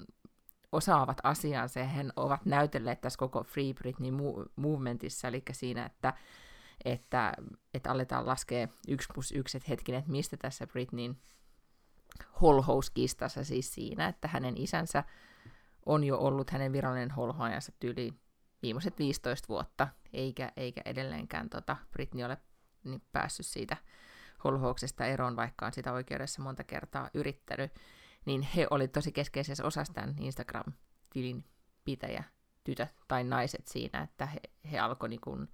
[0.71, 4.11] osaavat asiansa, ja he ovat näytelleet tässä koko Free Britney
[4.55, 6.13] movementissa, eli siinä, että,
[6.85, 7.33] että,
[7.73, 11.17] että aletaan laskea yksi plus yksi, että hetkinen, että mistä tässä Britneyn
[12.41, 15.03] holhouskistassa siis siinä, että hänen isänsä
[15.85, 18.13] on jo ollut hänen virallinen holhoajansa tyyli
[18.61, 22.37] viimeiset 15 vuotta, eikä, eikä edelleenkään tota, Britney ole
[22.83, 23.77] niin, päässyt siitä
[24.43, 27.71] holhouksesta eroon, vaikka on sitä oikeudessa monta kertaa yrittänyt,
[28.25, 31.45] niin he olivat tosi keskeisessä osassa tämän Instagram-tilin
[31.86, 32.23] pitäjä
[32.63, 34.39] tytöt tai naiset siinä, että he,
[34.71, 35.47] he alkoivat niin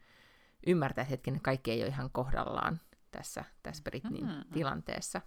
[0.68, 2.80] ymmärtää, että hetken kaikki ei ole ihan kohdallaan
[3.12, 4.54] tässä, tässä Britneyn mm-hmm.
[4.54, 5.22] tilanteessa.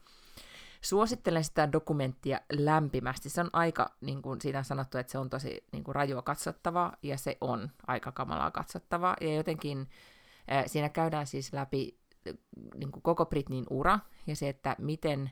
[0.83, 3.31] Suosittelen sitä dokumenttia lämpimästi.
[3.31, 6.23] Se on aika, niin kuin siinä on sanottu, että se on tosi niin kuin rajua
[6.23, 9.17] katsottavaa, ja se on aika kamalaa katsottavaa.
[9.21, 9.89] Ja jotenkin
[10.53, 11.99] äh, siinä käydään siis läpi
[12.75, 15.31] niin kuin koko Britneyn ura, ja se, että miten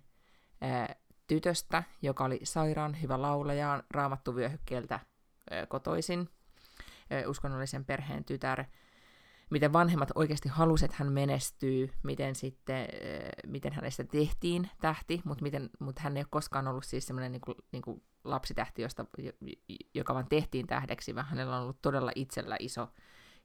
[0.62, 0.96] äh,
[1.26, 6.28] tytöstä, joka oli sairaan hyvä laulaja, raamattu vyöhykkeeltä äh, kotoisin,
[7.26, 8.64] uskonnollisen perheen tytär,
[9.50, 12.88] miten vanhemmat oikeasti halusivat, että hän menestyy, miten sitten,
[13.46, 17.56] miten hänestä tehtiin tähti, mutta, miten, mutta hän ei ole koskaan ollut siis semmoinen niin
[17.72, 19.04] niin lapsitähti, josta,
[19.94, 22.88] joka vaan tehtiin tähdeksi, vaan hänellä on ollut todella itsellä iso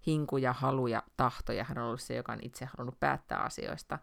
[0.06, 3.39] hinku ja halu ja tahto, ja hän on ollut se, joka on itse halunnut päättää
[3.39, 3.99] asioista,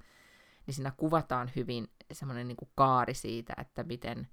[0.67, 4.29] niin siinä kuvataan hyvin semmoinen niin kaari siitä, että miten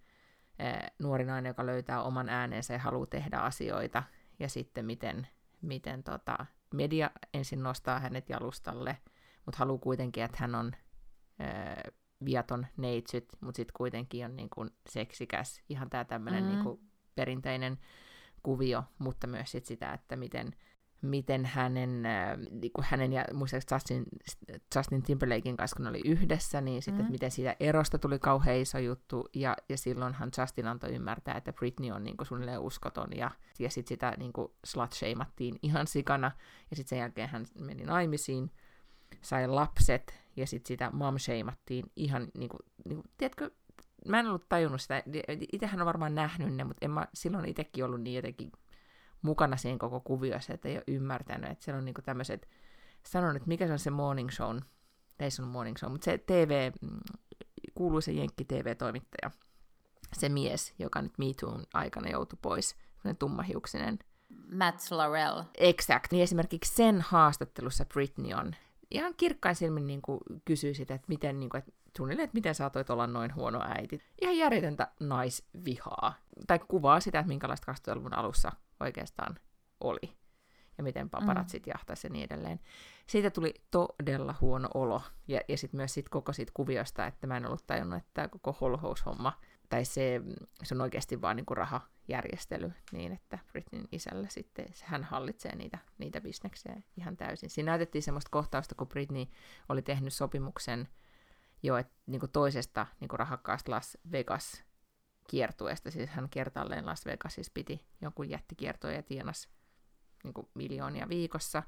[1.00, 4.04] nuori nainen, joka löytää oman äänensä ja haluaa tehdä asioita,
[4.40, 5.28] ja sitten miten,
[5.62, 8.98] miten tota, media ensin nostaa hänet jalustalle,
[9.46, 10.72] mutta haluaa kuitenkin, että hän on
[11.40, 11.84] ää,
[12.26, 16.64] viaton neitsyt, mutta sitten kuitenkin on niin kuin seksikäs, ihan tämä tämmöinen mm-hmm.
[16.64, 17.80] niin perinteinen
[18.44, 20.56] kuvio, mutta myös sit sitä, että miten
[21.02, 24.06] miten hänen, äh, niin kuin hänen ja muistaakseni Justin,
[24.76, 27.12] Justin Timberlakein kanssa, kun oli yhdessä, niin sitten, mm.
[27.12, 31.92] miten siitä erosta tuli kauhean iso juttu, ja, ja silloinhan Justin antoi ymmärtää, että Britney
[31.92, 34.96] on niin kuin, suunnilleen uskoton, ja, ja sitten sitä niin kuin, slut
[35.62, 36.32] ihan sikana,
[36.70, 38.52] ja sitten sen jälkeen hän meni naimisiin,
[39.22, 41.16] sai lapset, ja sitten sitä mom
[41.96, 43.52] ihan, niin kuin, niin kuin, tiedätkö,
[44.08, 45.04] mä en ollut tajunnut sitä,
[45.54, 48.52] itsehän on varmaan nähnyt ne, mutta en mä silloin itsekin ollut niin jotenkin
[49.22, 52.48] mukana siinä koko kuviossa, että ei ole ymmärtänyt, että siellä on niinku tämmöiset,
[53.04, 54.58] sanon, että mikä se on se morning show,
[55.20, 57.00] ei se on morning show, mutta se TV, mm,
[57.74, 59.32] kuuluisa Jenkki TV-toimittaja,
[60.14, 64.00] se mies, joka nyt Me Toon aikana joutui pois, semmoinen tummahiuksinen.
[64.54, 65.44] Matt Laurel.
[65.58, 66.12] Exact.
[66.12, 68.56] Niin esimerkiksi sen haastattelussa Britney on
[68.92, 72.56] ihan kirkkain silmin niin kuin kysyy sitä, että miten, niin kuin, että suunnilleen, että miten
[72.56, 74.02] saatoit olla noin huono äiti.
[74.22, 76.14] Ihan järjetöntä naisvihaa.
[76.48, 79.36] Tai kuvaa sitä, että minkälaista 2000-luvun alussa oikeastaan
[79.80, 80.18] oli.
[80.78, 81.72] Ja miten paparatsit mm.
[81.76, 82.60] jahtaisi ja niin edelleen.
[83.08, 85.02] Siitä tuli todella huono olo.
[85.28, 88.28] Ja, ja sitten myös sit koko siitä kuviosta, että mä en ollut tajunnut, että tämä
[88.28, 90.22] koko holhoushomma, tai se,
[90.64, 96.22] se on oikeasti vaan niinku rahajärjestely, niin että Britneyn isällä sitten, hän hallitsee niitä, niitä
[96.22, 97.50] bisneksiä ihan täysin.
[97.50, 99.26] Siinä näytettiin semmoista kohtausta, kun Britney
[99.70, 100.88] oli tehnyt sopimuksen
[101.64, 104.64] jo et, niin kuin toisesta niin kuin rahakkaasta Las Vegas
[105.30, 109.50] kiertueesta, siis hän kertalleen Las Vegasissa piti jonkun jättikiertoja ja tienasi
[110.24, 111.64] niin kuin miljoonia viikossa.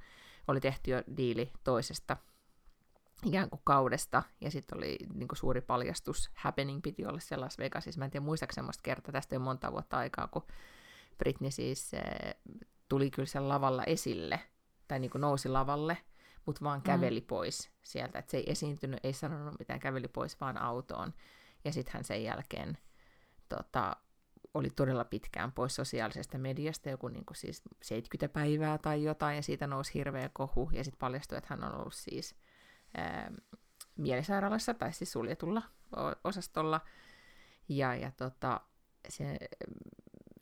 [0.48, 2.18] Oli tehty jo diili toisesta
[3.26, 7.58] ikään kuin kaudesta, ja sitten oli niin kuin suuri paljastus, happening piti olla siellä Las
[7.58, 8.00] Vegasissa.
[8.00, 10.48] Mä en tiedä muistaako semmoista kertaa, tästä on monta vuotta aikaa, kun
[11.18, 12.02] Britney siis e,
[12.90, 14.40] tuli kyllä sen lavalla esille,
[14.88, 15.98] tai niin kuin nousi lavalle,
[16.46, 16.84] mutta vaan mm.
[16.84, 17.28] käveli mm.
[17.28, 18.20] pois sieltä.
[18.20, 21.14] että se ei esiintynyt, ei sanonut mitään, käveli pois vaan autoon.
[21.66, 22.78] Ja sitten hän sen jälkeen
[23.56, 23.96] tota,
[24.54, 29.42] oli todella pitkään pois sosiaalisesta mediasta, joku niin kuin siis 70 päivää tai jotain, ja
[29.42, 32.36] siitä nousi hirveä kohu, ja sitten paljastui, että hän on ollut siis
[32.98, 33.32] ää,
[33.98, 35.62] mielisairaalassa, tai siis suljetulla
[36.24, 36.82] osastolla,
[37.70, 38.62] ja, ja tota,
[39.10, 39.38] se,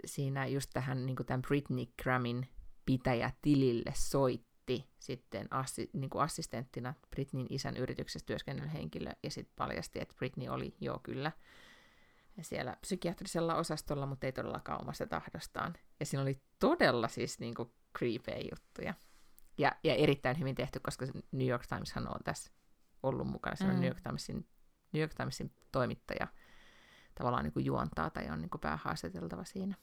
[0.05, 2.47] siinä just tähän niin kuin tämän Britney Gramin
[2.85, 9.53] pitäjä tilille soitti sitten assi, niin kuin assistenttina Britneyn isän yrityksessä työskennellyt henkilö, ja sitten
[9.55, 11.31] paljasti, että Britney oli, joo kyllä,
[12.43, 15.73] siellä psykiatrisella osastolla, mutta ei todellakaan omasta tahdostaan.
[15.99, 18.93] Ja siinä oli todella siis niin kuin creepy juttuja.
[19.57, 22.51] Ja, ja erittäin hyvin tehty, koska New York Times on tässä
[23.03, 23.55] ollut mukana.
[23.55, 23.79] Se on mm.
[23.79, 24.47] New, York Timesin,
[24.93, 26.27] New York Timesin toimittaja
[27.15, 29.75] tavallaan niin kuin juontaa tai on niin kuin päähaastateltava siinä.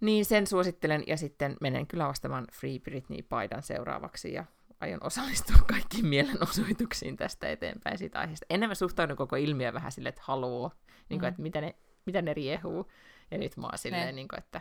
[0.00, 4.44] Niin sen suosittelen ja sitten menen kyllä ostamaan Free Britney-paidan seuraavaksi ja
[4.80, 8.46] aion osallistua kaikkiin mielenosoituksiin tästä eteenpäin siitä aiheesta.
[8.50, 10.70] Ennen mä suhtaudun koko ilmiö vähän silleen, että haluaa,
[11.08, 11.28] niin kuin, mm.
[11.28, 12.90] että mitä ne, mitä ne riehuu.
[13.30, 14.60] Ja nyt mä oon silleen, niin kuin, että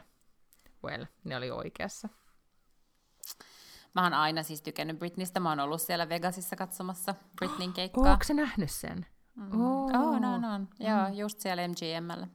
[0.84, 2.10] well, ne oli oikeassa.
[3.96, 5.40] Mä oon aina siis tykännyt Britneystä.
[5.40, 8.04] Mä oon ollut siellä Vegasissa katsomassa Britneyn keikkaa.
[8.04, 9.06] Ootko sä nähnyt sen?
[9.36, 9.62] Mm.
[9.62, 9.86] Oh.
[9.86, 10.66] oh, no, no.
[10.80, 11.14] Joo, mm.
[11.14, 12.28] just siellä MGMllä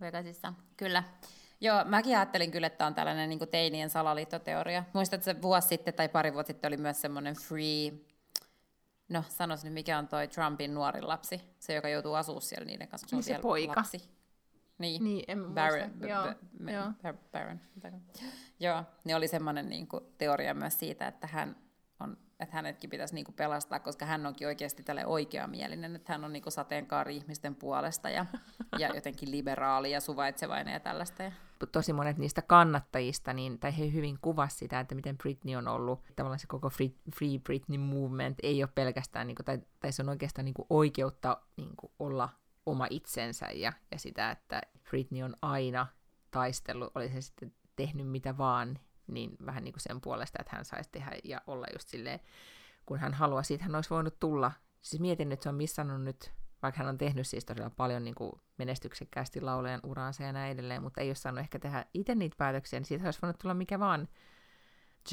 [0.00, 0.52] Vegasissa.
[0.76, 1.02] Kyllä.
[1.64, 4.84] Joo, mäkin ajattelin kyllä, että on tällainen niin teinien salaliittoteoria.
[4.92, 7.92] Muistatko, että vuosi sitten tai pari vuotta sitten oli myös semmoinen free,
[9.08, 12.88] no sanois nyt mikä on toi Trumpin nuori lapsi, se joka joutuu asua siellä niiden
[12.88, 13.08] kanssa.
[13.08, 13.74] Se, niin se poika.
[13.76, 14.10] Lapsi.
[14.78, 15.90] Niin, niin en Baron.
[17.32, 17.60] Baron.
[18.60, 21.56] Joo, niin oli semmoinen niin kuin, teoria myös siitä, että hän
[22.00, 26.32] on että hänetkin pitäisi niinku pelastaa, koska hän onkin oikeasti tälle oikeamielinen, että hän on
[26.32, 28.26] niinku sateenkaari ihmisten puolesta ja,
[28.78, 31.22] ja jotenkin liberaali ja suvaitsevainen ja tällaista.
[31.22, 31.32] Ja.
[31.72, 36.00] Tosi monet niistä kannattajista, niin, tai he hyvin kuvasivat sitä, että miten Britney on ollut,
[36.16, 40.08] tavallaan se koko Free, Free Britney movement ei ole pelkästään, niinku, tai, tai se on
[40.08, 42.28] oikeastaan niinku oikeutta niinku, olla
[42.66, 45.86] oma itsensä ja, ja sitä, että Britney on aina
[46.30, 50.64] taistellut, oli se sitten tehnyt mitä vaan, niin vähän niin kuin sen puolesta, että hän
[50.64, 52.20] saisi tehdä ja olla just silleen,
[52.86, 54.52] kun hän haluaa, siitä hän olisi voinut tulla.
[54.82, 56.32] Siis mietin, että se on missannut nyt
[56.64, 60.82] vaikka hän on tehnyt siis todella paljon niin kuin menestyksekkäästi laulajan uraansa ja näin edelleen,
[60.82, 63.78] mutta ei ole saanut ehkä tehdä itse niitä päätöksiä, niin siitä olisi voinut tulla mikä
[63.78, 64.08] vaan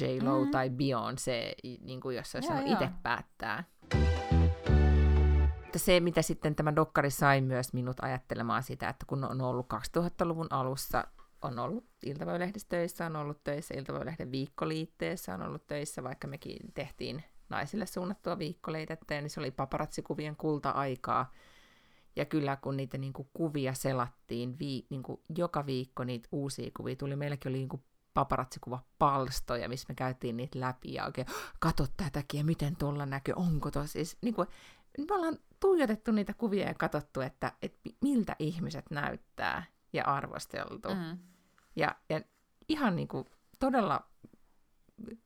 [0.00, 0.50] J-Lo mm.
[0.50, 3.64] tai Beyoncé, niin kuin jos olisi saanut itse päättää.
[5.62, 9.66] Mutta se, mitä sitten tämä dokkari sai myös minut ajattelemaan sitä, että kun on ollut
[9.72, 11.04] 2000-luvun alussa,
[11.42, 17.24] on ollut iltapäivälehdissä töissä, on ollut töissä iltapäivälehden viikkoliitteessä, on ollut töissä, vaikka mekin tehtiin
[17.52, 21.32] naisille suunnattua viikkoleitettä, niin se oli paparazzikuvien kulta-aikaa.
[22.16, 26.70] Ja kyllä kun niitä niin kuin, kuvia selattiin, vi, niin kuin, joka viikko niitä uusia
[26.76, 27.82] kuvia tuli, meilläkin oli niin kuin,
[28.14, 31.26] paparazzikuva palstoja, missä me käytiin niitä läpi ja oikein,
[31.60, 33.92] kato tätäkin ja miten tuolla näkyy, onko tosi.
[33.92, 34.48] Siis, niin kuin,
[34.98, 40.88] me ollaan tuijotettu niitä kuvia ja katsottu, että, että miltä ihmiset näyttää ja arvosteltu.
[40.88, 41.18] Mm.
[41.76, 42.20] Ja, ja
[42.68, 43.24] ihan niin kuin,
[43.58, 44.06] todella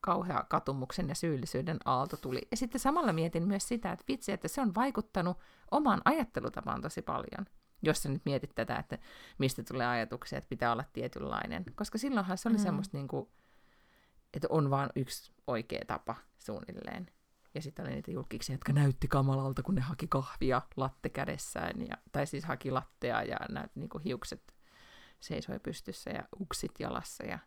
[0.01, 2.49] kauhea katumuksen ja syyllisyyden aalto tuli.
[2.51, 5.39] Ja sitten samalla mietin myös sitä, että vitsi, että se on vaikuttanut
[5.71, 7.47] omaan ajattelutapaan tosi paljon.
[7.83, 8.99] Jos sä nyt mietit tätä, että
[9.39, 11.65] mistä tulee ajatuksia, että pitää olla tietynlainen.
[11.75, 12.63] Koska silloinhan se oli mm.
[12.63, 13.29] semmoista, niin kuin,
[14.35, 17.11] että on vain yksi oikea tapa suunnilleen.
[17.55, 21.97] Ja sitten oli niitä julkiksi, jotka näytti kamalalta, kun ne haki kahvia latte kädessään, ja,
[22.13, 24.55] tai siis haki lattea ja näyt, niin kuin hiukset
[25.21, 27.25] seisoi pystyssä ja uksit jalassa.
[27.25, 27.39] Ja,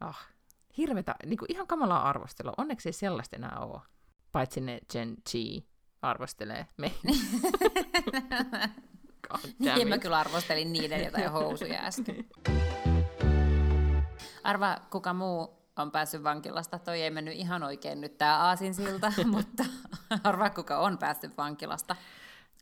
[0.00, 0.28] ah,
[0.76, 2.54] hirvetä, niin kuin ihan kamalaa arvostelua.
[2.56, 3.80] Onneksi ei sellaista enää ole.
[4.32, 5.64] Paitsi ne Gen G
[6.02, 6.92] arvostelee me.
[9.74, 12.24] niin mä kyllä arvostelin niiden jotain housuja äsken.
[14.44, 16.78] Arva, kuka muu on päässyt vankilasta.
[16.78, 19.64] Toi ei mennyt ihan oikein nyt tää aasinsilta, mutta
[20.24, 21.96] arva, kuka on päässyt vankilasta.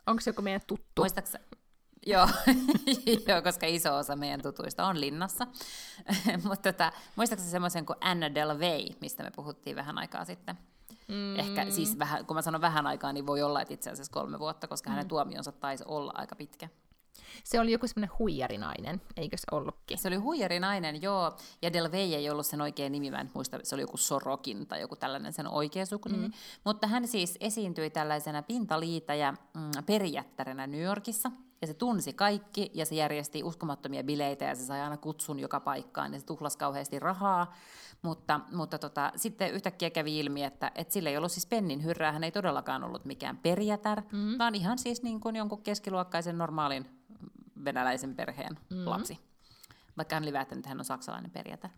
[0.07, 1.03] Onko se joku meidän tuttu?
[1.03, 1.39] Muistaaksä,
[2.07, 2.29] Joo,
[3.29, 5.47] Joo, koska iso osa meidän tutuista on linnassa.
[6.49, 10.59] Mutta tota, muistaakseni semmoisen kuin Anna Del Vey, mistä me puhuttiin vähän aikaa sitten?
[11.09, 11.39] Mm.
[11.39, 14.39] Ehkä siis vähän, kun mä sanon vähän aikaa, niin voi olla, että itse asiassa kolme
[14.39, 14.93] vuotta, koska mm.
[14.93, 16.69] hänen tuomionsa taisi olla aika pitkä.
[17.45, 19.99] Se oli joku semmoinen huijarinainen, eikö se ollutkin?
[19.99, 21.37] Se oli huijarinainen, joo.
[21.63, 24.67] Ja Del Vey ei ollut sen oikea nimi, mä en muista, se oli joku Sorokin
[24.67, 26.29] tai joku tällainen sen oikea sukunimi.
[26.29, 26.33] Mm.
[26.65, 28.43] Mutta hän siis esiintyi tällaisena
[29.19, 31.31] ja mm, perijättärenä New Yorkissa–
[31.67, 35.61] ja se tunsi kaikki ja se järjesti uskomattomia bileitä ja se sai aina kutsun joka
[35.61, 37.55] paikkaan ja se tuhlasi kauheasti rahaa.
[38.03, 42.13] Mutta, mutta tota, sitten yhtäkkiä kävi ilmi, että, että sillä ei ollut siis pennin hyrrää,
[42.13, 44.39] hän ei todellakaan ollut mikään perjätär, mm-hmm.
[44.39, 47.03] vaan ihan siis niin kuin jonkun keskiluokkaisen normaalin
[47.65, 48.87] venäläisen perheen mm-hmm.
[48.87, 49.19] lapsi.
[49.97, 51.71] Vaikka hän oli väittänyt, että hän on saksalainen perjätär.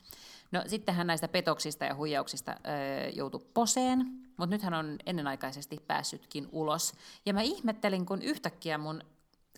[0.52, 3.98] No sitten hän näistä petoksista ja huijauksista öö, joutui poseen,
[4.36, 6.92] mutta nyt hän on ennenaikaisesti päässytkin ulos.
[7.26, 9.02] Ja mä ihmettelin, kun yhtäkkiä mun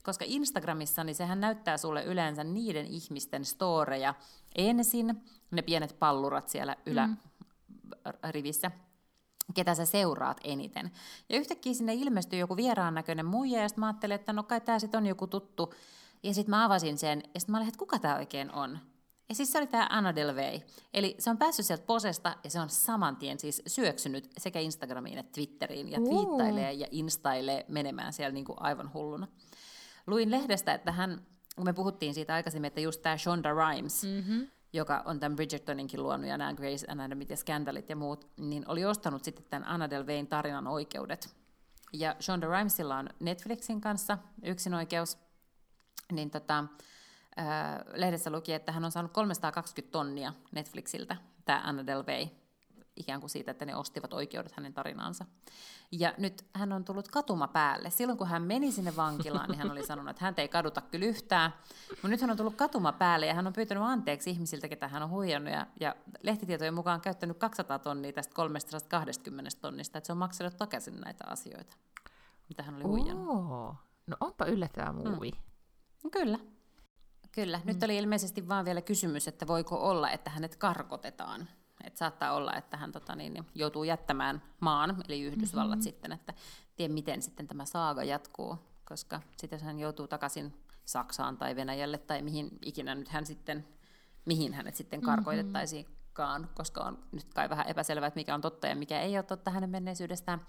[0.03, 4.15] koska Instagramissa niin sehän näyttää sulle yleensä niiden ihmisten storeja
[4.55, 9.55] ensin, ne pienet pallurat siellä ylärivissä, mm.
[9.55, 10.91] ketä sä seuraat eniten.
[11.29, 14.61] Ja yhtäkkiä sinne ilmestyy joku vieraan näköinen muija, ja sitten mä ajattelin, että no kai
[14.61, 15.75] tämä sitten on joku tuttu.
[16.23, 18.79] Ja sitten mä avasin sen, ja sitten mä olin, että kuka tämä oikein on?
[19.29, 20.61] Ja siis se oli tämä Anna Del Vey.
[20.95, 25.19] Eli se on päässyt sieltä posesta ja se on saman tien siis syöksynyt sekä Instagramiin
[25.19, 29.29] että Twitteriin ja twiittailee ja instailee menemään siellä niin kuin aivan hulluna.
[30.11, 34.47] Luin lehdestä, että hän, kun me puhuttiin siitä aikaisemmin, että just tämä Shonda Rhimes, mm-hmm.
[34.73, 38.85] joka on tämän Bridgertoninkin luonut ja nämä Grace Anatomy ja Scandalit ja muut, niin oli
[38.85, 41.37] ostanut sitten tämän Anna Del Vein tarinan oikeudet.
[41.93, 45.19] Ja Shonda Rhimesilla on Netflixin kanssa yksin oikeus,
[46.13, 46.59] niin tota,
[47.39, 47.47] äh,
[47.95, 52.27] lehdessä luki, että hän on saanut 320 tonnia Netflixiltä, tämä Anna Del Vey,
[53.01, 55.25] ikään kuin siitä, että ne ostivat oikeudet hänen tarinaansa.
[55.93, 57.91] Ja nyt hän on tullut katuma päälle.
[57.91, 61.07] Silloin kun hän meni sinne vankilaan, niin hän oli sanonut, että hän ei kaduta kyllä
[61.07, 61.55] yhtään.
[61.91, 65.03] Mutta nyt hän on tullut katuma päälle ja hän on pyytänyt anteeksi ihmisiltä, ketä hän
[65.03, 65.55] on huijannut.
[65.55, 71.01] Ja, ja lehtitietojen mukaan käyttänyt 200 tonnia tästä 320 tonnista, että se on maksanut takaisin
[71.01, 71.77] näitä asioita,
[72.49, 73.29] mitä hän oli huijannut.
[73.29, 73.75] Oh,
[74.07, 75.31] no onpa yllättävä muuvi.
[76.05, 76.11] Mm.
[76.11, 76.39] Kyllä.
[77.33, 77.59] Kyllä.
[77.59, 77.67] Mm.
[77.67, 81.49] Nyt oli ilmeisesti vaan vielä kysymys, että voiko olla, että hänet karkotetaan
[81.85, 85.83] et saattaa olla, että hän tota, niin, joutuu jättämään maan, eli Yhdysvallat mm-hmm.
[85.83, 86.35] sitten, että
[86.77, 90.55] tiedä miten sitten tämä saaga jatkuu, koska sitten hän joutuu takaisin
[90.85, 93.67] Saksaan tai Venäjälle tai mihin ikinä nyt hän sitten,
[94.25, 95.07] mihin hänet sitten mm-hmm.
[95.07, 96.55] karkoitettaisiinkaan, mm-hmm.
[96.55, 99.51] koska on nyt kai vähän epäselvää, että mikä on totta ja mikä ei ole totta
[99.51, 100.47] hänen menneisyydestään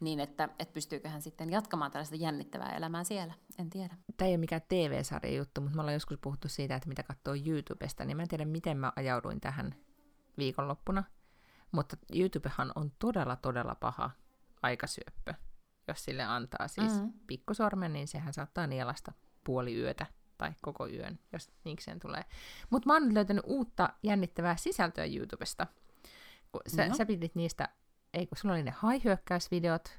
[0.00, 3.96] niin että, että pystyykö hän sitten jatkamaan tällaista jännittävää elämää siellä, en tiedä.
[4.16, 7.34] Tämä ei ole mikään TV-sarja juttu, mutta me ollaan joskus puhuttu siitä, että mitä katsoo
[7.46, 9.74] YouTubesta, niin mä en tiedä, miten mä ajauduin tähän
[10.38, 11.04] viikonloppuna.
[11.72, 14.10] Mutta YouTubehan on todella, todella paha
[14.62, 15.34] aikasyöppö.
[15.88, 17.12] Jos sille antaa siis mm-hmm.
[17.26, 19.12] pikkusormen, niin sehän saattaa nielasta
[19.44, 20.06] puoli yötä
[20.38, 22.24] tai koko yön, jos niikseen tulee.
[22.70, 25.66] Mutta mä oon nyt löytänyt uutta jännittävää sisältöä YouTubesta.
[26.66, 26.94] Sä, no.
[26.94, 27.68] sä pidit niistä,
[28.14, 29.98] ei kun sulla oli ne haihyökkäysvideot,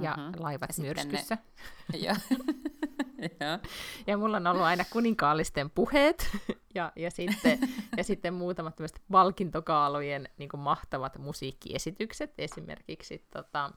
[0.00, 1.38] ja laivat ne- myrskyssä.
[2.04, 2.16] Joo.
[4.06, 6.30] Ja mulla on ollut aina kuninkaallisten puheet
[6.74, 7.58] ja, ja, sitten,
[7.96, 12.34] ja sitten muutamat tämmöiset palkintokaalojen niin mahtavat musiikkiesitykset.
[12.38, 13.70] Esimerkiksi tota,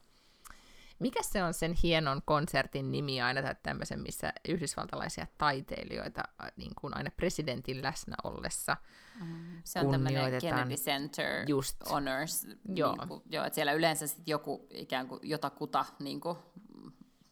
[1.00, 6.72] mikä se on sen hienon konsertin nimi aina tai tämmöisen, missä yhdysvaltalaisia taiteilijoita äh, niin
[6.82, 8.78] kuin aina presidentin läsnä ollessa
[9.64, 10.42] Se on tämmöinen.
[10.42, 11.76] Kennedy Center Just.
[11.90, 12.48] Honors.
[12.76, 12.96] Joo.
[12.96, 16.38] Niin kuin, joo, että siellä yleensä sit joku ikään kuin jotakuta, niin kuin,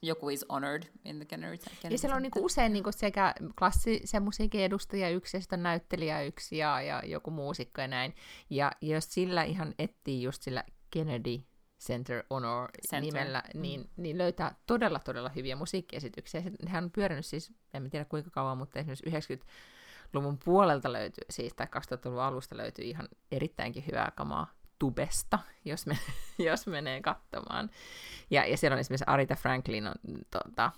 [0.06, 4.24] joku is honored in the Kennedy, Kennedy Ja siellä on niinku usein niinku sekä klassisen
[4.24, 8.16] musiikin edustaja yksi ja sitten näyttelijä yksi ja, ja joku muusikko ja näin.
[8.50, 11.40] Ja jos sillä ihan etsii just sillä Kennedy
[11.82, 13.02] Center Honor Center.
[13.02, 16.42] nimellä, niin, niin löytää todella todella hyviä musiikkiesityksiä.
[16.42, 21.54] Se- Nehän on pyörinyt siis, en tiedä kuinka kauan, mutta esimerkiksi 90-luvun puolelta löytyy, siis
[21.54, 24.48] tai 2000-luvun alusta löytyy ihan erittäinkin hyvää kamaa
[24.80, 25.98] tubesta, jos, me,
[26.50, 27.70] jos menee katsomaan.
[28.32, 29.96] Ja, ja siellä on esimerkiksi Arita Franklin, on,
[30.32, 30.72] tota,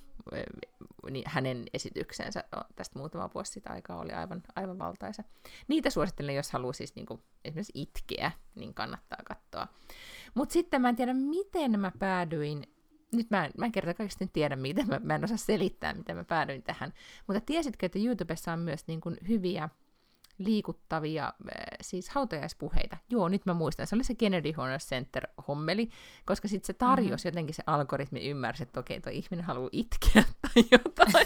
[1.12, 2.44] niin hänen esityksensä
[2.76, 5.24] tästä muutama vuosi sitten aikaa oli aivan, aivan valtaisa.
[5.68, 9.68] Niitä suosittelen, jos haluaa siis niin kuin, esimerkiksi itkeä, niin kannattaa katsoa.
[10.34, 12.64] Mutta sitten mä en tiedä, miten mä päädyin,
[13.12, 15.94] nyt mä en, mä en kerta kaikista nyt tiedä, miten mä, mä en osaa selittää,
[15.94, 16.94] miten mä päädyin tähän,
[17.28, 19.70] mutta tiesitkö, että YouTubessa on myös niin kuin hyviä
[20.38, 21.34] liikuttavia äh,
[21.82, 22.98] siis hautajaispuheita.
[23.10, 23.88] Joo, nyt mä muistan.
[23.88, 25.90] Se oli se Kennedy Honor Center hommeli,
[26.26, 27.28] koska sitten se tarjosi mm-hmm.
[27.28, 31.26] jotenkin se algoritmi ymmärsi, että okei, toi ihminen haluaa itkeä tai jotain.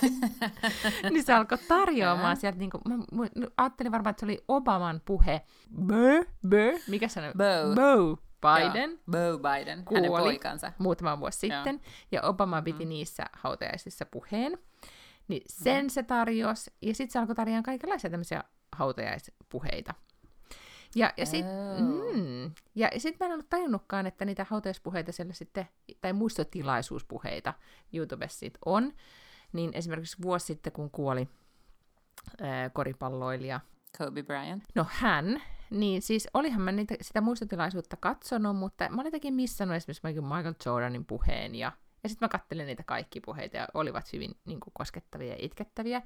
[1.13, 5.01] niin se alkoi tarjoamaan sieltä, niin kuin, mä mu- ajattelin varmaan, että se oli Obaman
[5.05, 5.41] puhe.
[5.85, 7.33] Bö, bö, mikä se on?
[7.37, 7.75] Bo.
[7.75, 10.73] Bo Biden Joo, Bo Biden, kuoli hänen poikansa.
[10.77, 11.57] muutama vuosi Joo.
[11.57, 11.81] sitten,
[12.11, 12.89] ja Obama piti mm.
[12.89, 14.57] niissä hautajaisissa puheen.
[15.27, 18.43] Niin sen se tarjosi, ja sitten se alkoi tarjoamaan kaikenlaisia tämmöisiä
[18.75, 19.93] hautajaispuheita.
[20.95, 22.15] Ja, ja sitten Oh.
[22.15, 25.67] mm, ja sit mä en ollut tajunnutkaan, että niitä hautajaispuheita siellä sitten,
[26.01, 27.53] tai muistotilaisuuspuheita
[27.93, 28.93] YouTubessa sit on.
[29.53, 31.27] Niin esimerkiksi vuosi sitten, kun kuoli
[32.41, 33.59] ää, koripalloilija
[33.97, 34.63] Kobe Bryant.
[34.75, 39.75] No hän, niin siis olihan mä niitä, sitä muistotilaisuutta katsonut, mutta mä olin jotenkin missannut
[39.75, 41.71] esimerkiksi Michael Jordanin puheen ja,
[42.03, 46.01] ja sitten mä kattelin niitä kaikki puheita ja olivat hyvin niin kuin, koskettavia ja itkettäviä.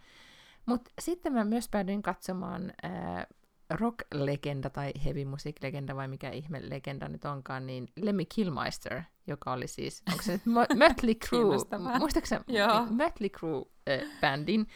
[0.66, 3.28] Mutta sitten mä myös päädyin katsomaan äh,
[3.70, 9.68] rock-legenda tai heavy music-legenda vai mikä ihme legenda nyt onkaan, niin Lemmy Kilmister, joka oli
[9.68, 12.00] siis, onko se Mo- Mötley Crue, Kiinnostavaa.
[12.00, 12.44] muistaakseni.
[12.90, 14.68] Mötley Crue-bändin,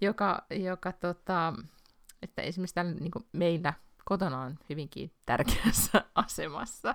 [0.00, 1.54] joka, joka tota,
[2.22, 3.72] että esimerkiksi täällä niin meillä
[4.04, 6.94] kotona on hyvinkin tärkeässä asemassa.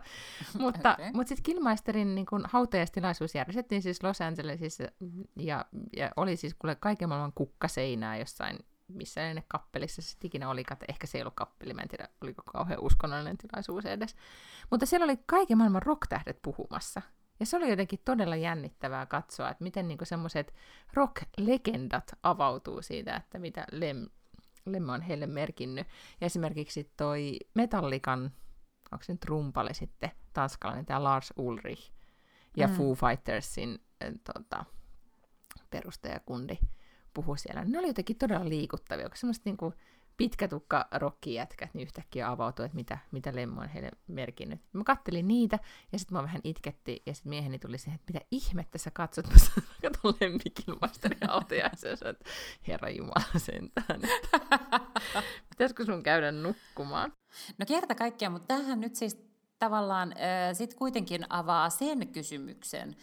[0.59, 1.11] mutta Okei.
[1.13, 4.83] mutta sitten Kilmaisterin niin kuin, hautajaistilaisuus järjestettiin siis Los Angelesissa
[5.35, 5.65] ja,
[5.97, 11.07] ja oli siis kuule kaiken maailman kukkaseinää jossain missä ne kappelissa se ikinä oli, ehkä
[11.07, 14.15] se ei ollut kappeli, mä en tiedä, oliko kauhean uskonnollinen tilaisuus edes.
[14.71, 17.01] Mutta siellä oli kaiken maailman rocktähdet puhumassa.
[17.39, 20.53] Ja se oli jotenkin todella jännittävää katsoa, että miten niinku semmoiset
[20.93, 24.07] rock-legendat avautuu siitä, että mitä Lem,
[24.65, 25.87] Lem on heille merkinnyt.
[26.21, 28.31] Ja esimerkiksi toi Metallikan,
[28.91, 31.91] onko se nyt rumpali sitten, tanskalainen, tämä Lars Ulrich,
[32.57, 32.73] ja Mm.
[32.73, 34.65] Foo Fightersin äh, tota,
[35.69, 36.57] perustajakundi
[37.13, 37.65] puhui siellä.
[37.65, 39.73] Ne oli jotenkin todella liikuttavia, kun semmoiset niinku
[40.19, 44.61] pitkätukka rockijätkät niin yhtäkkiä avautui, että mitä, mitä Lemmo on heille merkinnyt.
[44.73, 45.59] Mä kattelin niitä,
[45.91, 49.27] ja sitten mä vähän itketti, ja sitten mieheni tuli siihen, että mitä ihmettä sä katsot,
[49.27, 52.25] mä sanoin, katon Lemmikilmaisterin hautajaisen, että
[52.67, 54.01] herra Jumala sentään,
[55.49, 57.13] pitäisikö sun käydä nukkumaan?
[57.57, 62.95] No kerta kaikkiaan, mutta tämähän nyt siis tavallaan äh, sit kuitenkin avaa sen kysymyksen,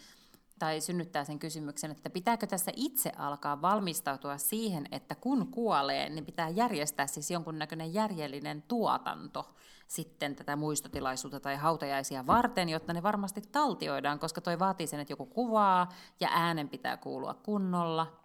[0.59, 6.25] tai synnyttää sen kysymyksen, että pitääkö tässä itse alkaa valmistautua siihen, että kun kuolee, niin
[6.25, 9.55] pitää järjestää siis jonkunnäköinen järjellinen tuotanto
[9.87, 15.11] sitten tätä muistotilaisuutta tai hautajaisia varten, jotta ne varmasti taltioidaan, koska toi vaatii sen, että
[15.11, 15.89] joku kuvaa
[16.19, 18.19] ja äänen pitää kuulua kunnolla.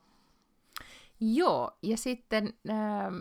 [1.20, 3.14] Joo, ja sitten ähm,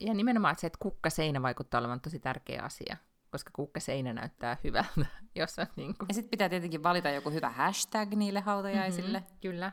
[0.00, 2.96] ja nimenomaan se, että kukkaseinä vaikuttaa olevan tosi tärkeä asia,
[3.36, 6.08] koska kukkaseinä näyttää hyvältä, jos on niin kuin...
[6.08, 9.18] Ja sitten pitää tietenkin valita joku hyvä hashtag niille hautajaisille.
[9.18, 9.72] Mm-hmm, kyllä.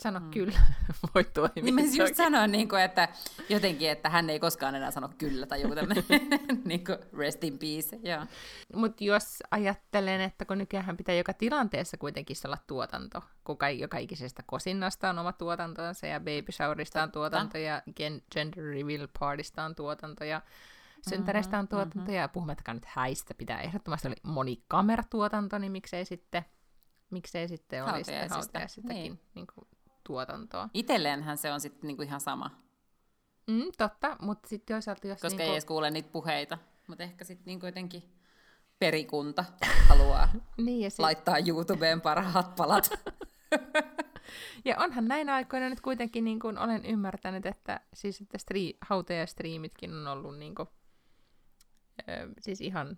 [0.00, 0.30] Sano Mm.
[0.30, 0.58] kyllä,
[1.14, 1.64] voi toimia.
[1.64, 3.08] Niin mä siis just sanoin, niin kuin, että
[3.48, 6.04] jotenkin, että hän ei koskaan enää sano kyllä tai joku tämmöinen
[6.64, 7.98] niin kuin rest in peace.
[8.74, 13.98] Mutta jos ajattelen, että kun nykyään pitää joka tilanteessa kuitenkin olla tuotanto, kun kai, joka
[13.98, 19.64] ikisestä kosinnasta on oma tuotantonsa ja baby showerista on tuotanto ja gen- gender reveal partista
[19.64, 20.40] on tuotanto ja
[21.10, 22.14] synttäreistä on tuotanto mm-hmm.
[22.14, 26.44] ja puhumattakaan nyt häistä pitää ehdottomasti oli monikameratuotanto, niin miksei sitten,
[27.10, 28.58] miksei sitten olisi sitten Hautajaisista.
[28.58, 29.20] hautajaisistakin Niin.
[29.34, 29.46] niin.
[30.04, 30.68] tuotantoa.
[30.74, 32.50] Itelleenhän se on sitten niinku ihan sama,
[33.46, 35.20] Mm, totta, mutta sitten toisaalta jos...
[35.20, 35.42] koska niinku...
[35.42, 36.58] ei edes kuule niitä puheita.
[36.88, 38.02] Mutta ehkä sitten niinku jotenkin
[38.78, 39.44] perikunta
[39.88, 40.98] haluaa niin, ja sit...
[40.98, 42.90] laittaa YouTubeen parhaat palat.
[44.64, 49.94] ja onhan näin aikoina nyt kuitenkin, niin kuin olen ymmärtänyt, että, siis, että stri- hautajastriimitkin
[49.94, 50.68] on ollut niin kuin,
[52.08, 52.96] ö, siis ihan,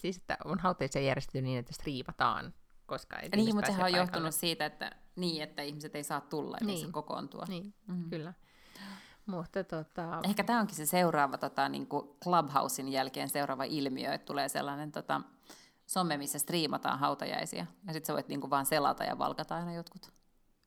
[0.00, 2.54] siis että on hautajaisia järjestetty niin, että striivataan
[2.92, 4.02] koska ei Niin, mutta sehän on paikalle.
[4.02, 6.92] johtunut siitä, että, niin, että ihmiset ei saa tulla niin.
[6.92, 7.44] kokoontua.
[7.48, 8.10] Niin, mm-hmm.
[8.10, 8.34] kyllä.
[9.26, 10.20] Mutta tota...
[10.24, 14.92] Ehkä tämä onkin se seuraava tota, niin kuin Clubhousein jälkeen seuraava ilmiö, että tulee sellainen
[14.92, 15.20] tota,
[15.86, 17.66] some, missä striimataan hautajaisia.
[17.86, 20.12] Ja sitten sä voit niin kuin, vaan selata ja valkata aina jotkut,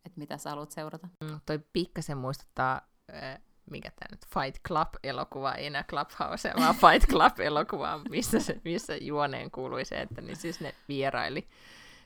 [0.06, 1.08] että mitä sä haluat seurata.
[1.24, 2.82] Mm, toi pikkasen muistuttaa,
[3.14, 3.40] äh,
[3.72, 9.52] mikä tämä nyt, Fight Club-elokuva, ei enää Clubhouse, vaan Fight Club-elokuva, missä, se, missä juoneen
[9.52, 11.48] kuului se, että niin siis ne vieraili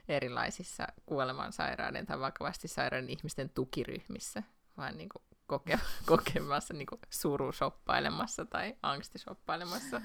[0.08, 4.44] erilaisissa kuolemansairaiden tai vakavasti sairaiden ihmisten tukiryhmissä,
[4.78, 5.80] vaan niin kuin koke-
[6.16, 10.02] kokemassa niin kuin surushoppailemassa tai angstisoppailemassa.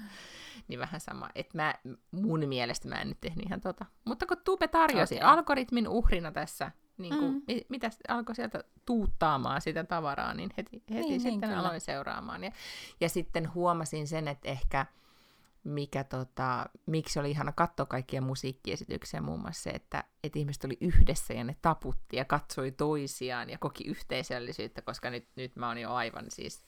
[0.68, 1.30] Niin vähän sama.
[1.34, 1.74] Et mä,
[2.10, 3.86] mun mielestä mä en nyt tehnyt ihan tota.
[4.04, 5.28] Mutta kun Tube tarjosi okay.
[5.28, 7.42] algoritmin uhrina tässä, niin kuin, mm.
[7.68, 12.44] mitä alkoi sieltä tuuttaamaan sitä tavaraa, niin heti, heti niin, sitten niin, aloin seuraamaan.
[12.44, 12.52] Ja,
[13.00, 14.86] ja sitten huomasin sen, että ehkä
[15.64, 20.78] mikä tota, miksi oli ihana katsoa kaikkia musiikkiesityksiä, muun muassa se, että, että ihmiset oli
[20.80, 25.78] yhdessä ja ne taputti ja katsoi toisiaan ja koki yhteisöllisyyttä, koska nyt, nyt mä oon
[25.78, 26.66] jo aivan siis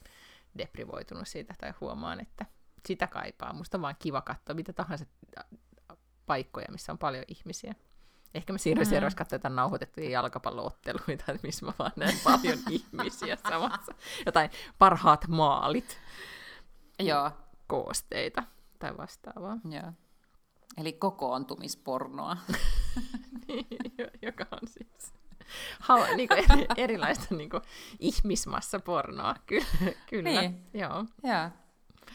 [0.58, 2.46] deprivoitunut siitä tai huomaan, että
[2.86, 3.52] sitä kaipaa.
[3.52, 5.06] Musta on vaan kiva katsoa mitä tahansa
[6.26, 7.74] paikkoja, missä on paljon ihmisiä.
[8.34, 8.90] Ehkä mä siirryin mm.
[8.90, 13.94] seuraavaksi katsoa jotain nauhoitettuja jalkapallootteluita, missä mä vaan näen paljon ihmisiä samassa.
[14.26, 16.00] Jotain parhaat maalit.
[16.98, 17.30] Joo.
[17.66, 18.42] Koosteita
[18.78, 19.58] tai vastaavaa.
[19.70, 19.92] Joo.
[20.78, 22.36] Eli kokoontumispornoa.
[23.48, 23.66] niin,
[24.22, 25.12] joka on siis
[25.80, 27.62] ha, niin kuin eri, erilaista niin kuin
[27.98, 29.34] ihmismassapornoa.
[29.46, 29.64] Ky-
[30.10, 30.64] kyllä, niin.
[30.74, 31.04] joo.
[31.22, 31.50] Joo.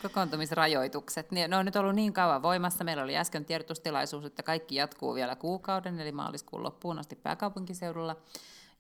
[0.02, 2.84] Kokoontumisrajoitukset, ne on nyt ollut niin kauan voimassa.
[2.84, 8.16] Meillä oli äsken tiedotustilaisuus, että kaikki jatkuu vielä kuukauden, eli maaliskuun loppuun asti pääkaupunkiseudulla.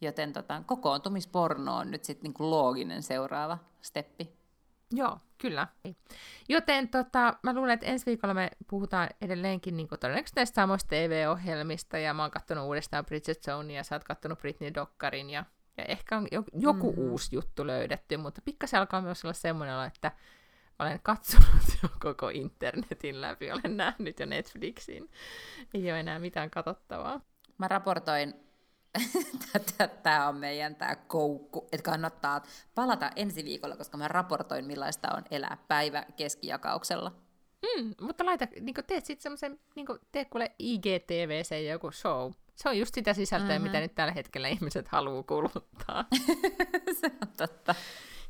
[0.02, 4.42] Joten tota, kokoontumisporno on nyt sitten niin looginen seuraava steppi.
[4.92, 5.68] Joo, kyllä.
[6.50, 11.98] Joten tota, mä luulen, että ensi viikolla me puhutaan edelleenkin niin todennäköisesti näistä samoista TV-ohjelmista,
[11.98, 15.46] ja mä oon katsonut uudestaan Bridget Zonea, ja sä oot katsonut Britney Dockerin, ja,
[15.78, 16.98] ja ehkä on joku mm.
[16.98, 20.12] uusi juttu löydetty, mutta pikkasen alkaa myös olla semmoinen että
[20.82, 25.10] olen katsonut jo koko internetin läpi, olen nähnyt jo Netflixin.
[25.74, 27.22] Ei ole enää mitään katsottavaa.
[27.58, 28.34] Mä raportoin
[30.04, 32.44] tämä on meidän tämä koukku, että kannattaa
[32.76, 37.12] palata ensi viikolla, koska mä raportoin, millaista on elää päivä keskijakauksella.
[37.62, 42.32] Mm, mutta laita, niin teet sitten semmoisen, niin teet kuule IGTVC joku show.
[42.56, 43.64] Se on just sitä sisältöä, mm-hmm.
[43.64, 46.06] mitä nyt tällä hetkellä ihmiset haluaa kuluttaa.
[47.02, 47.76] Se on totta.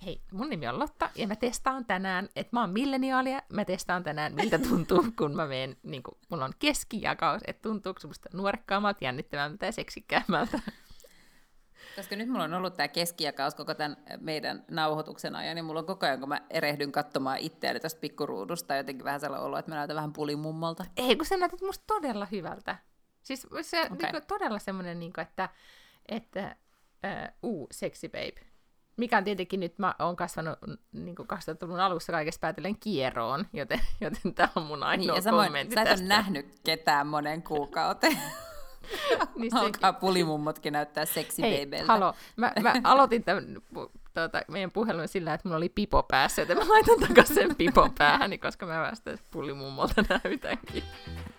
[0.06, 4.04] Hei, mun nimi on Lotta ja mä testaan tänään, että mä oon milleniaalia, mä testaan
[4.04, 9.06] tänään, miltä tuntuu, kun mä menen, niin kun mulla on keskijakaus, että tuntuuko musta nuorekkaammalta,
[9.06, 10.60] jännittävämmältä ja seksikkäämmältä.
[11.96, 15.86] Koska nyt mulla on ollut tämä keskijakaus koko tämän meidän nauhoituksen ajan, niin mulla on
[15.86, 19.76] koko ajan, kun mä erehdyn katsomaan itseäni tästä pikkuruudusta, jotenkin vähän sellainen olo, että mä
[19.76, 20.86] näytän vähän pulimummolta.
[20.98, 22.78] Ei, kun sä näytät musta todella hyvältä.
[23.24, 23.98] Siis se okay.
[23.98, 25.50] niin kuin, todella semmoinen, niin kuin, että,
[26.10, 26.56] että
[27.44, 28.51] uh, uh, sexy babe
[29.02, 30.60] mikä on tietenkin nyt, mä oon kasvanut
[30.92, 35.82] niin 2000-luvun alussa kaikessa päätellen kieroon, joten, joten tämä on mun ainoa niin, kommentti Sä
[35.82, 38.18] et ole nähnyt ketään monen kuukauteen.
[39.36, 41.86] niin Alkaa pulimummotkin näyttää seksibeibeltä.
[41.86, 43.58] halo, mä, mä aloitin tämän
[44.14, 47.90] tuota, meidän puhelun sillä, että mulla oli pipo päässä, joten mä laitan takaisin sen pipo
[47.98, 50.84] päähäni, koska mä vasta pulimummolta näytänkin.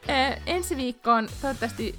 [0.08, 1.94] Ee, ensi viikkoon toivottavasti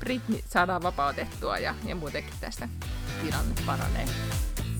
[0.00, 2.68] Britney saadaan vapautettua ja, ja muutenkin tästä
[3.22, 4.06] tilanne paranee.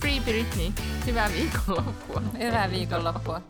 [0.06, 0.72] Free Britney.
[1.06, 2.22] Hyvää viikonloppua.
[2.38, 3.40] Hyvää viikonloppua.